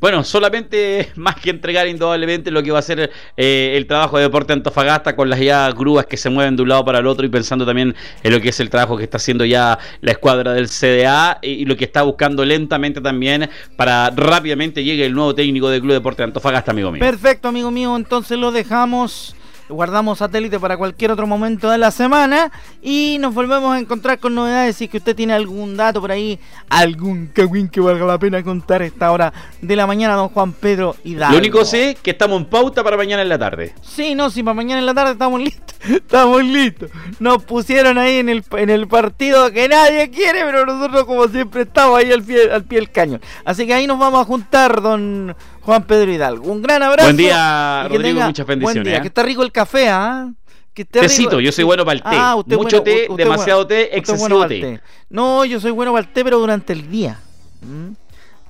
Bueno, 0.00 0.24
solamente 0.24 1.12
más 1.16 1.36
que 1.36 1.50
entregar 1.50 1.86
indudablemente 1.86 2.50
lo 2.50 2.62
que 2.62 2.70
va 2.70 2.80
a 2.80 2.82
ser 2.82 3.10
eh, 3.36 3.74
el 3.76 3.86
trabajo 3.86 4.18
de 4.18 4.24
Deporte 4.24 4.52
Antofagasta 4.52 5.16
con 5.16 5.30
las 5.30 5.40
ya 5.40 5.70
grúas 5.70 6.06
que 6.06 6.16
se 6.16 6.28
mueven 6.28 6.56
de 6.56 6.62
un 6.62 6.68
lado 6.68 6.84
para 6.84 6.98
el 6.98 7.06
otro 7.06 7.24
y 7.24 7.28
pensando 7.28 7.64
también 7.64 7.94
en 8.22 8.32
lo 8.32 8.40
que 8.40 8.50
es 8.50 8.60
el 8.60 8.68
trabajo 8.68 8.96
que 8.96 9.04
está 9.04 9.16
haciendo 9.16 9.44
ya 9.44 9.78
la 10.00 10.10
escuadra 10.10 10.52
del 10.52 10.68
CDA 10.68 11.38
y, 11.40 11.64
lo 11.64 11.76
que 11.76 11.84
está 11.84 12.02
buscando 12.02 12.44
lentamente 12.44 13.00
también 13.00 13.48
para 13.76 14.10
rápidamente 14.10 14.84
llegue 14.84 15.06
el 15.06 15.14
nuevo 15.14 15.34
técnico 15.34 15.70
del 15.70 15.80
Club 15.80 15.94
Deporte 15.94 16.22
Antofagasta, 16.22 16.72
amigo 16.72 16.92
mío. 16.92 17.00
Perfecto, 17.00 17.48
amigo 17.48 17.70
mío, 17.70 17.96
entonces 17.96 18.36
lo 18.36 18.52
dejamos 18.52 19.34
guardamos 19.74 20.18
satélite 20.18 20.58
para 20.58 20.76
cualquier 20.76 21.10
otro 21.10 21.26
momento 21.26 21.70
de 21.70 21.78
la 21.78 21.90
semana 21.90 22.50
y 22.82 23.18
nos 23.20 23.34
volvemos 23.34 23.74
a 23.74 23.78
encontrar 23.78 24.18
con 24.18 24.34
novedades 24.34 24.76
si 24.76 24.88
que 24.88 24.98
usted 24.98 25.14
tiene 25.14 25.34
algún 25.34 25.76
dato 25.76 26.00
por 26.00 26.12
ahí, 26.12 26.38
algún 26.70 27.26
cagüín 27.26 27.68
que 27.68 27.80
valga 27.80 28.06
la 28.06 28.18
pena 28.18 28.42
contar 28.42 28.82
a 28.82 28.86
esta 28.86 29.12
hora 29.12 29.32
de 29.60 29.76
la 29.76 29.86
mañana, 29.86 30.14
don 30.14 30.28
Juan 30.28 30.52
Pedro 30.52 30.96
y 31.04 31.14
Lo 31.14 31.36
único 31.36 31.64
sé 31.64 31.90
es 31.90 32.00
que 32.00 32.12
estamos 32.12 32.40
en 32.40 32.46
pauta 32.46 32.82
para 32.82 32.96
mañana 32.96 33.22
en 33.22 33.28
la 33.28 33.38
tarde. 33.38 33.74
Sí, 33.82 34.14
no, 34.14 34.30
si 34.30 34.42
para 34.42 34.54
mañana 34.54 34.80
en 34.80 34.86
la 34.86 34.94
tarde 34.94 35.12
estamos 35.12 35.40
listos, 35.40 35.76
estamos 35.88 36.42
listos. 36.44 36.90
Nos 37.20 37.42
pusieron 37.44 37.98
ahí 37.98 38.18
en 38.18 38.28
el, 38.28 38.44
en 38.52 38.70
el 38.70 38.86
partido 38.88 39.50
que 39.50 39.68
nadie 39.68 40.10
quiere, 40.10 40.44
pero 40.44 40.64
nosotros 40.64 41.04
como 41.04 41.28
siempre 41.28 41.62
estamos 41.62 41.98
ahí 41.98 42.12
al 42.12 42.22
pie, 42.22 42.50
al 42.50 42.64
pie 42.64 42.78
del 42.78 42.90
cañón. 42.90 43.20
Así 43.44 43.66
que 43.66 43.74
ahí 43.74 43.86
nos 43.86 43.98
vamos 43.98 44.20
a 44.20 44.24
juntar, 44.24 44.80
don 44.80 45.34
Juan 45.64 45.82
Pedro 45.84 46.12
Hidalgo. 46.12 46.52
Un 46.52 46.62
gran 46.62 46.82
abrazo. 46.82 47.06
Buen 47.06 47.16
día, 47.16 47.88
Rodrigo, 47.88 48.20
muchas 48.20 48.46
bendiciones. 48.46 48.82
Buen 48.82 48.84
día, 48.84 48.98
¿eh? 48.98 49.00
que 49.00 49.08
está 49.08 49.22
rico 49.22 49.42
el 49.42 49.50
café, 49.50 49.88
¿ah? 49.88 50.30
Que 50.74 50.84
Tecito, 50.84 51.40
yo 51.40 51.52
soy 51.52 51.64
bueno 51.64 51.84
para 51.84 51.94
el 51.94 52.02
té. 52.02 52.08
Ah, 52.10 52.36
Mucho 52.46 52.82
té, 52.82 53.08
demasiado 53.16 53.66
té, 53.66 53.96
excesivo 53.96 54.46
té. 54.46 54.80
No, 55.08 55.44
yo 55.44 55.60
soy 55.60 55.70
bueno 55.70 55.92
para 55.92 56.04
el 56.04 56.12
té, 56.12 56.24
pero 56.24 56.38
durante 56.38 56.72
el 56.72 56.90
día. 56.90 57.20
¿Mm? 57.62 57.92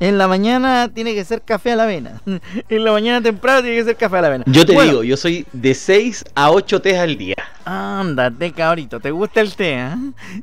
En 0.01 0.19
la 0.19 0.27
mañana 0.27 0.89
tiene 0.93 1.15
que 1.15 1.25
ser 1.25 1.43
café 1.43 1.73
a 1.73 1.77
la 1.77 1.85
avena. 1.85 2.21
en 2.69 2.85
la 2.85 2.93
mañana 2.93 3.23
temprano 3.23 3.63
tiene 3.63 3.77
que 3.77 3.85
ser 3.85 3.97
café 3.97 4.17
a 4.19 4.23
la 4.23 4.29
avena. 4.29 4.45
Yo 4.47 4.67
te 4.67 4.73
digo, 4.73 5.05
yo 5.05 5.17
soy 5.17 5.47
de 5.53 5.75
6 5.75 6.25
a 6.35 6.51
8 6.51 6.83
tés 6.83 6.99
al 6.99 7.17
día. 7.17 7.37
Ándate, 7.65 8.53
cabrito. 8.53 8.99
¿Te 8.99 9.11
gusta 9.11 9.41
el 9.41 9.55
té? 9.55 9.75
¿eh? 9.75 9.95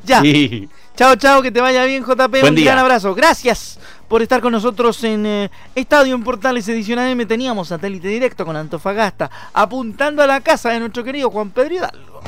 Ya. 0.06 0.22
Sí. 0.22 0.70
Chao, 0.96 1.16
chao, 1.16 1.42
que 1.42 1.52
te 1.52 1.62
vaya 1.62 1.86
bien, 1.86 2.04
JP. 2.04 2.44
un 2.44 2.56
gran 2.56 2.78
abrazo. 2.78 3.16
Gracias 3.16 3.80
por 4.08 4.22
estar 4.22 4.42
con 4.42 4.52
nosotros 4.52 5.04
en 5.04 5.26
eh, 5.26 5.52
Estadio 5.74 6.14
en 6.14 6.24
Portales 6.24 6.68
Edición 6.68 7.00
AM. 7.00 7.26
Teníamos 7.26 7.70
satélite 7.70 8.10
directo 8.10 8.46
con 8.46 8.56
Antofagasta, 8.56 9.32
apuntando 9.54 10.22
a 10.22 10.28
la 10.28 10.42
casa 10.42 10.70
de 10.70 10.80
nuestro 10.80 11.04
querido 11.04 11.30
Juan 11.32 11.50
Pedro 11.50 11.76
Hidalgo. 11.76 12.22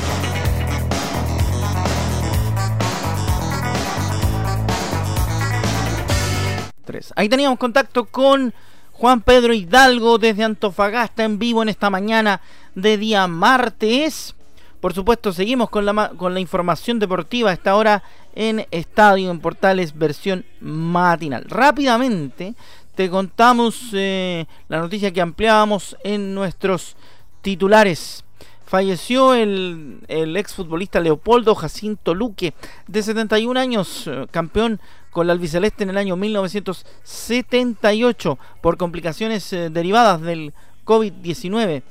Ahí 7.16 7.30
teníamos 7.30 7.60
contacto 7.60 8.06
con 8.06 8.54
Juan 8.92 9.22
Pedro 9.22 9.54
Hidalgo 9.54 10.18
desde 10.18 10.44
Antofagasta 10.44 11.24
en 11.24 11.40
vivo 11.40 11.64
en 11.64 11.70
esta 11.70 11.90
mañana 11.90 12.42
de 12.76 12.98
día 12.98 13.28
martes. 13.28 14.36
Por 14.84 14.94
supuesto, 14.94 15.32
seguimos 15.32 15.70
con 15.70 15.86
la, 15.86 16.10
con 16.10 16.34
la 16.34 16.42
información 16.42 17.00
deportiva 17.00 17.50
a 17.50 17.54
esta 17.54 17.78
hora 17.78 18.04
en 18.36 18.68
Estadio 18.70 19.32
en 19.32 19.40
Portales 19.40 19.98
versión 19.98 20.44
matinal. 20.60 21.46
Rápidamente 21.48 22.54
te 22.94 23.10
contamos 23.10 23.92
eh, 23.94 24.46
la 24.68 24.80
noticia 24.80 25.14
que 25.14 25.22
ampliábamos 25.22 25.96
en 26.04 26.36
nuestros 26.36 26.98
titulares. 27.42 28.26
Falleció 28.66 29.34
el, 29.34 30.02
el 30.10 30.36
exfutbolista 30.36 31.00
Leopoldo 31.00 31.56
Jacinto 31.56 32.14
Luque, 32.14 32.54
de 32.86 33.04
71 33.04 33.58
años, 33.58 34.08
eh, 34.08 34.28
campeón 34.32 34.82
con 35.12 35.28
la 35.28 35.34
albiceleste 35.34 35.84
en 35.84 35.92
el 35.92 35.98
año 35.98 36.18
1978 36.18 38.38
por 38.60 38.76
complicaciones 38.76 39.54
eh, 39.54 39.70
derivadas 39.70 40.20
del 40.20 40.54
COVID-19. 40.86 41.84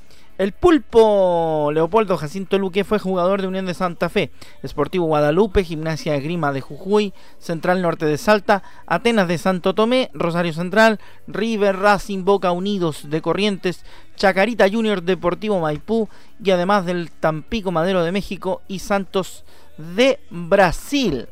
El 0.42 0.50
pulpo 0.50 1.70
Leopoldo 1.72 2.16
Jacinto 2.16 2.59
Luque 2.59 2.83
fue 2.83 2.98
jugador 2.98 3.40
de 3.40 3.46
Unión 3.46 3.64
de 3.64 3.74
Santa 3.74 4.09
Fe, 4.09 4.33
Sportivo 4.66 5.07
Guadalupe, 5.07 5.62
Gimnasia 5.62 6.18
Grima 6.18 6.50
de 6.50 6.61
Jujuy, 6.61 7.14
Central 7.38 7.81
Norte 7.81 8.07
de 8.07 8.18
Salta, 8.18 8.64
Atenas 8.88 9.28
de 9.28 9.38
Santo 9.38 9.72
Tomé, 9.72 10.11
Rosario 10.14 10.52
Central, 10.52 10.98
River 11.28 11.76
Racing 11.76 12.24
Boca 12.24 12.50
Unidos 12.50 13.09
de 13.09 13.22
Corrientes, 13.22 13.85
Chacarita 14.16 14.68
Junior 14.68 15.05
Deportivo 15.05 15.61
Maipú 15.61 16.09
y 16.42 16.50
además 16.50 16.87
del 16.87 17.12
Tampico 17.12 17.70
Madero 17.70 18.02
de 18.02 18.11
México 18.11 18.62
y 18.66 18.81
Santos 18.81 19.44
de 19.78 20.18
Brasil. 20.28 21.28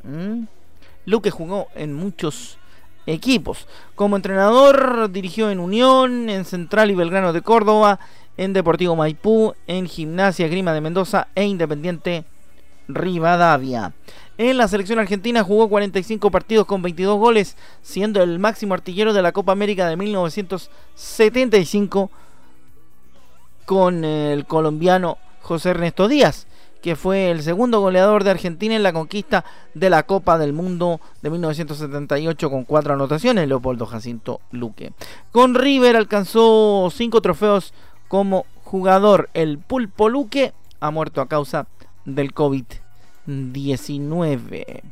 Luque 1.04 1.32
jugó 1.32 1.66
en 1.74 1.94
muchos 1.94 2.59
equipos. 3.12 3.66
Como 3.94 4.16
entrenador 4.16 5.10
dirigió 5.10 5.50
en 5.50 5.60
Unión, 5.60 6.30
en 6.30 6.44
Central 6.44 6.90
y 6.90 6.94
Belgrano 6.94 7.32
de 7.32 7.42
Córdoba, 7.42 8.00
en 8.36 8.52
Deportivo 8.52 8.96
Maipú, 8.96 9.54
en 9.66 9.86
Gimnasia 9.86 10.48
Grima 10.48 10.72
de 10.72 10.80
Mendoza 10.80 11.28
e 11.34 11.44
Independiente 11.44 12.24
Rivadavia. 12.88 13.92
En 14.38 14.56
la 14.56 14.68
selección 14.68 14.98
argentina 14.98 15.44
jugó 15.44 15.68
45 15.68 16.30
partidos 16.30 16.66
con 16.66 16.80
22 16.80 17.18
goles, 17.18 17.58
siendo 17.82 18.22
el 18.22 18.38
máximo 18.38 18.72
artillero 18.74 19.12
de 19.12 19.22
la 19.22 19.32
Copa 19.32 19.52
América 19.52 19.86
de 19.86 19.96
1975 19.96 22.10
con 23.66 24.04
el 24.04 24.46
colombiano 24.46 25.18
José 25.42 25.70
Ernesto 25.70 26.06
Díaz 26.08 26.46
que 26.82 26.96
fue 26.96 27.30
el 27.30 27.42
segundo 27.42 27.80
goleador 27.80 28.24
de 28.24 28.30
Argentina 28.30 28.74
en 28.74 28.82
la 28.82 28.92
conquista 28.92 29.44
de 29.74 29.90
la 29.90 30.02
Copa 30.04 30.38
del 30.38 30.52
Mundo 30.52 31.00
de 31.22 31.30
1978 31.30 32.50
con 32.50 32.64
cuatro 32.64 32.94
anotaciones, 32.94 33.46
Leopoldo 33.48 33.86
Jacinto 33.86 34.40
Luque. 34.50 34.92
Con 35.32 35.54
River 35.54 35.96
alcanzó 35.96 36.90
cinco 36.94 37.20
trofeos 37.20 37.72
como 38.08 38.46
jugador. 38.64 39.30
El 39.34 39.58
Pulpo 39.58 40.08
Luque 40.08 40.54
ha 40.80 40.90
muerto 40.90 41.20
a 41.20 41.28
causa 41.28 41.66
del 42.04 42.34
COVID-19. 42.34 44.82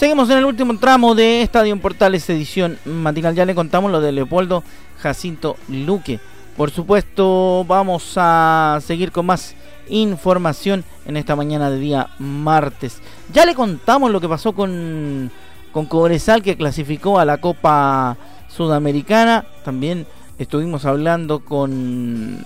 Seguimos 0.00 0.30
en 0.30 0.38
el 0.38 0.46
último 0.46 0.78
tramo 0.78 1.14
de 1.14 1.42
Estadio 1.42 1.78
Portales 1.78 2.30
edición 2.30 2.78
matinal. 2.86 3.34
Ya 3.34 3.44
le 3.44 3.54
contamos 3.54 3.92
lo 3.92 4.00
de 4.00 4.12
Leopoldo 4.12 4.64
Jacinto 4.98 5.58
Luque. 5.68 6.20
Por 6.56 6.70
supuesto, 6.70 7.66
vamos 7.68 8.14
a 8.16 8.78
seguir 8.82 9.12
con 9.12 9.26
más 9.26 9.54
información 9.90 10.84
en 11.04 11.18
esta 11.18 11.36
mañana 11.36 11.68
de 11.68 11.78
día 11.78 12.08
martes. 12.18 13.02
Ya 13.30 13.44
le 13.44 13.54
contamos 13.54 14.10
lo 14.10 14.22
que 14.22 14.28
pasó 14.30 14.54
con, 14.54 15.30
con 15.70 15.84
Cobresal 15.84 16.42
que 16.42 16.56
clasificó 16.56 17.18
a 17.18 17.26
la 17.26 17.36
Copa 17.36 18.16
Sudamericana. 18.48 19.44
También 19.66 20.06
estuvimos 20.38 20.86
hablando 20.86 21.40
con, 21.40 22.42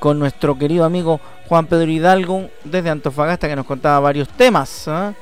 con 0.00 0.18
nuestro 0.18 0.58
querido 0.58 0.84
amigo 0.84 1.20
Juan 1.48 1.66
Pedro 1.66 1.88
Hidalgo 1.88 2.50
desde 2.64 2.90
Antofagasta 2.90 3.46
que 3.46 3.54
nos 3.54 3.66
contaba 3.66 4.00
varios 4.00 4.28
temas. 4.30 4.88
¿ah? 4.88 5.14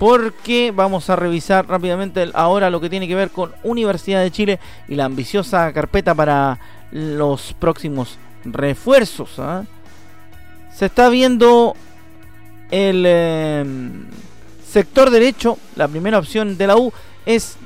Porque 0.00 0.72
vamos 0.74 1.10
a 1.10 1.16
revisar 1.16 1.68
rápidamente 1.68 2.30
ahora 2.32 2.70
lo 2.70 2.80
que 2.80 2.88
tiene 2.88 3.06
que 3.06 3.14
ver 3.14 3.28
con 3.28 3.52
Universidad 3.62 4.22
de 4.22 4.30
Chile 4.30 4.58
y 4.88 4.94
la 4.94 5.04
ambiciosa 5.04 5.70
carpeta 5.74 6.14
para 6.14 6.58
los 6.90 7.52
próximos 7.58 8.16
refuerzos. 8.46 9.38
¿ah? 9.38 9.64
Se 10.74 10.86
está 10.86 11.10
viendo 11.10 11.76
el 12.70 13.04
em, 13.04 14.06
sector 14.66 15.10
derecho, 15.10 15.58
la 15.76 15.86
primera 15.86 16.18
opción 16.18 16.56
de 16.56 16.66
la 16.66 16.78
U 16.78 16.94
es 17.26 17.58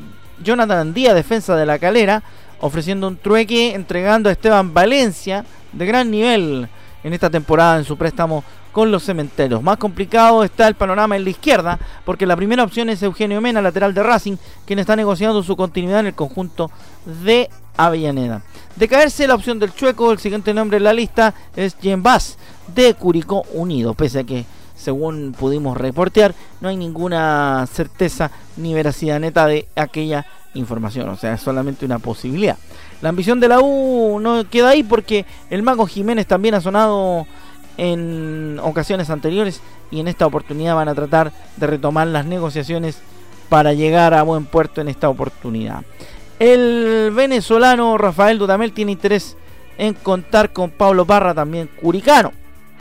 Jonathan 0.42 0.79
Andía, 0.79 1.14
defensa 1.14 1.55
de 1.55 1.66
la 1.66 1.79
calera, 1.79 2.25
ofreciendo 2.59 3.07
un 3.07 3.16
trueque, 3.16 3.77
entregando 3.77 4.29
a 4.29 4.33
Esteban 4.33 4.75
Valencia 4.75 5.44
de 5.73 5.87
gran 5.87 6.11
nivel 6.11 6.68
en 7.05 7.12
esta 7.12 7.31
temporada 7.31 7.79
en 7.79 7.85
su 7.85 7.97
préstamo 7.97 8.43
con 8.73 8.90
los 8.90 9.05
cementerios. 9.05 9.62
Más 9.62 9.77
complicado 9.77 10.43
está 10.43 10.67
el 10.67 10.75
panorama 10.75 11.17
en 11.17 11.23
la 11.23 11.31
izquierda, 11.31 11.79
porque 12.05 12.27
la 12.27 12.35
primera 12.35 12.64
opción 12.64 12.88
es 12.88 13.03
Eugenio 13.03 13.40
Mena, 13.40 13.62
lateral 13.62 13.95
de 13.95 14.03
Racing, 14.03 14.37
quien 14.67 14.81
está 14.81 14.97
negociando 14.97 15.43
su 15.45 15.57
continuidad 15.57 16.01
en 16.01 16.07
el 16.07 16.14
conjunto 16.14 16.73
de 17.23 17.49
Avellaneda. 17.77 18.43
De 18.75 18.88
caerse 18.88 19.29
la 19.29 19.37
opción 19.37 19.61
del 19.61 19.73
Chueco, 19.73 20.11
el 20.11 20.19
siguiente 20.19 20.53
nombre 20.53 20.79
en 20.79 20.85
la 20.85 20.93
lista 20.93 21.35
es 21.55 21.77
Jen 21.81 22.03
Bass, 22.03 22.37
de 22.75 22.95
Curicó 22.95 23.45
Unido, 23.53 23.95
pese 23.95 24.21
a 24.21 24.25
que 24.25 24.45
según 24.75 25.35
pudimos 25.38 25.77
reportear, 25.77 26.35
no 26.61 26.69
hay 26.69 26.77
ninguna 26.77 27.67
certeza 27.73 28.31
ni 28.57 28.75
veracidad 28.75 29.21
neta 29.21 29.47
de 29.47 29.69
aquella 29.77 30.27
información, 30.55 31.09
o 31.09 31.17
sea, 31.17 31.35
es 31.35 31.40
solamente 31.40 31.85
una 31.85 31.99
posibilidad. 31.99 32.57
La 33.05 33.11
ambición 33.11 33.38
de 33.38 33.49
la 33.49 33.61
U 33.61 34.19
no 34.19 34.49
queda 34.49 34.71
ahí 34.71 34.83
porque 34.83 35.27
el 35.51 35.62
Mago 35.62 35.87
Jiménez 35.87 36.27
también 36.27 36.55
ha 36.55 36.62
sonado 36.62 37.27
en 37.77 38.59
ocasiones 38.62 39.11
anteriores 39.11 39.61
y 39.90 40.01
en 40.01 40.09
esta 40.09 40.25
oportunidad 40.25 40.75
van 40.75 40.88
a 40.88 40.95
tratar 40.95 41.31
de 41.59 41.67
retomar 41.67 42.07
las 42.07 42.25
negociaciones 42.25 43.03
para 43.51 43.75
llegar 43.75 44.14
a 44.14 44.23
buen 44.23 44.47
puerto 44.47 44.81
en 44.81 44.88
esta 44.88 45.11
oportunidad. 45.11 45.83
El 46.38 47.12
venezolano 47.14 47.99
Rafael 47.99 48.38
Dudamel 48.38 48.73
tiene 48.73 48.93
interés 48.93 49.37
en 49.77 49.93
contar 49.93 50.55
con 50.55 50.71
Pablo 50.71 51.05
Parra, 51.05 51.35
también 51.35 51.69
curicano. 51.79 52.33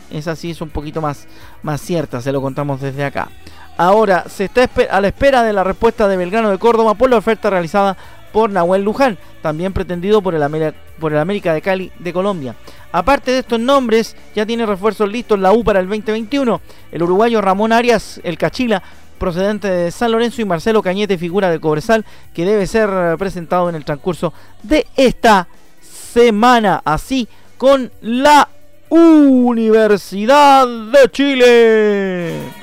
Esa 0.09 0.38
sí 0.38 0.51
es 0.51 0.62
un 0.62 0.69
poquito 0.69 1.01
más, 1.01 1.27
más 1.63 1.81
cierta, 1.81 2.21
se 2.21 2.31
lo 2.31 2.41
contamos 2.41 2.79
desde 2.79 3.03
acá. 3.03 3.27
Ahora 3.75 4.23
se 4.29 4.45
está 4.45 4.69
a 4.89 5.01
la 5.01 5.07
espera 5.09 5.43
de 5.43 5.51
la 5.51 5.65
respuesta 5.65 6.07
de 6.07 6.15
Belgrano 6.15 6.49
de 6.49 6.59
Córdoba 6.59 6.93
por 6.93 7.09
la 7.09 7.17
oferta 7.17 7.49
realizada 7.49 7.97
por 8.33 8.49
Nahuel 8.49 8.83
Luján, 8.83 9.17
también 9.41 9.71
pretendido 9.71 10.21
por 10.21 10.35
el, 10.35 10.43
América 10.43 11.53
de 11.53 11.61
Cali 11.61 11.91
de 11.99 12.11
Colombia. 12.11 12.55
Aparte 12.91 13.31
de 13.31 13.39
estos 13.39 13.59
nombres, 13.59 14.17
ya 14.35 14.45
tiene 14.45 14.65
refuerzos 14.65 15.09
listos 15.09 15.39
la 15.39 15.53
U 15.53 15.63
para 15.63 15.79
el 15.79 15.87
2021. 15.87 16.59
El 16.91 17.03
uruguayo 17.03 17.39
Ramón 17.39 17.71
Arias, 17.71 18.19
el 18.23 18.37
Cachila, 18.37 18.83
procedente 19.17 19.69
de 19.69 19.91
San 19.91 20.11
Lorenzo, 20.11 20.41
y 20.41 20.45
Marcelo 20.45 20.81
Cañete, 20.81 21.17
figura 21.17 21.49
de 21.49 21.59
Cobresal, 21.59 22.03
que 22.33 22.43
debe 22.43 22.67
ser 22.67 23.17
presentado 23.17 23.69
en 23.69 23.75
el 23.75 23.85
transcurso 23.85 24.33
de 24.63 24.85
esta 24.97 25.47
semana. 25.81 26.81
Así 26.83 27.27
con 27.57 27.91
la 28.01 28.49
Universidad 28.89 30.67
de 30.67 31.11
Chile. 31.11 32.62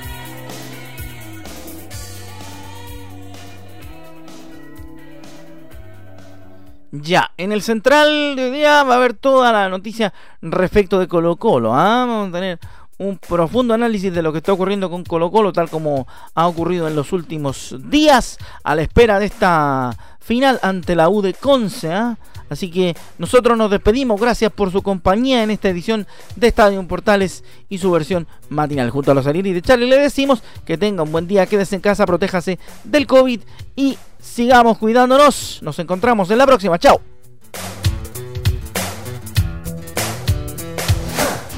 Ya, 6.91 7.31
en 7.37 7.53
el 7.53 7.61
central 7.61 8.35
de 8.35 8.45
hoy 8.45 8.51
día 8.51 8.83
va 8.83 8.95
a 8.95 8.97
haber 8.97 9.13
toda 9.13 9.53
la 9.53 9.69
noticia 9.69 10.13
respecto 10.41 10.99
de 10.99 11.07
Colo 11.07 11.37
Colo. 11.37 11.73
¿ah? 11.73 12.05
Vamos 12.05 12.29
a 12.29 12.31
tener 12.33 12.59
un 12.97 13.17
profundo 13.17 13.73
análisis 13.73 14.13
de 14.13 14.21
lo 14.21 14.33
que 14.33 14.39
está 14.39 14.51
ocurriendo 14.51 14.89
con 14.89 15.05
Colo 15.05 15.31
Colo, 15.31 15.53
tal 15.53 15.69
como 15.69 16.05
ha 16.35 16.47
ocurrido 16.47 16.89
en 16.89 16.95
los 16.95 17.13
últimos 17.13 17.75
días, 17.89 18.37
a 18.63 18.75
la 18.75 18.81
espera 18.81 19.19
de 19.19 19.27
esta 19.27 19.97
final 20.19 20.59
ante 20.61 20.95
la 20.95 21.07
U 21.07 21.21
de 21.21 21.33
Conce. 21.33 21.93
¿ah? 21.93 22.17
Así 22.51 22.69
que 22.69 22.97
nosotros 23.17 23.57
nos 23.57 23.71
despedimos, 23.71 24.19
gracias 24.19 24.51
por 24.51 24.73
su 24.73 24.81
compañía 24.81 25.41
en 25.41 25.51
esta 25.51 25.69
edición 25.69 26.05
de 26.35 26.49
Estadio 26.49 26.85
Portales 26.85 27.45
y 27.69 27.77
su 27.77 27.89
versión 27.91 28.27
matinal. 28.49 28.89
Junto 28.89 29.11
a 29.11 29.13
los 29.13 29.25
y 29.25 29.41
de 29.41 29.61
Charlie 29.61 29.87
le 29.87 29.97
decimos 29.97 30.43
que 30.65 30.77
tenga 30.77 31.03
un 31.03 31.13
buen 31.13 31.27
día, 31.27 31.45
quédese 31.45 31.75
en 31.75 31.81
casa, 31.81 32.05
protéjase 32.05 32.59
del 32.83 33.07
COVID 33.07 33.39
y 33.77 33.97
sigamos 34.19 34.77
cuidándonos. 34.79 35.59
Nos 35.61 35.79
encontramos 35.79 36.29
en 36.29 36.39
la 36.39 36.45
próxima. 36.45 36.77
Chao. 36.77 36.99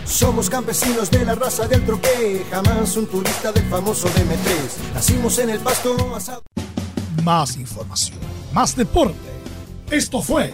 Somos 0.05 0.47
campesinos 0.47 1.09
de 1.09 1.25
la 1.25 1.33
raza 1.33 1.67
del 1.67 1.83
troque, 1.87 2.45
jamás 2.51 2.95
un 2.97 3.07
turista 3.07 3.51
del 3.51 3.63
famoso 3.63 4.07
DM3. 4.09 4.93
Nacimos 4.93 5.39
en 5.39 5.49
el 5.49 5.59
pasto 5.59 6.15
asado. 6.15 6.43
Más 7.23 7.57
información, 7.57 8.19
más 8.53 8.75
deporte. 8.75 9.17
Esto 9.89 10.21
fue 10.21 10.53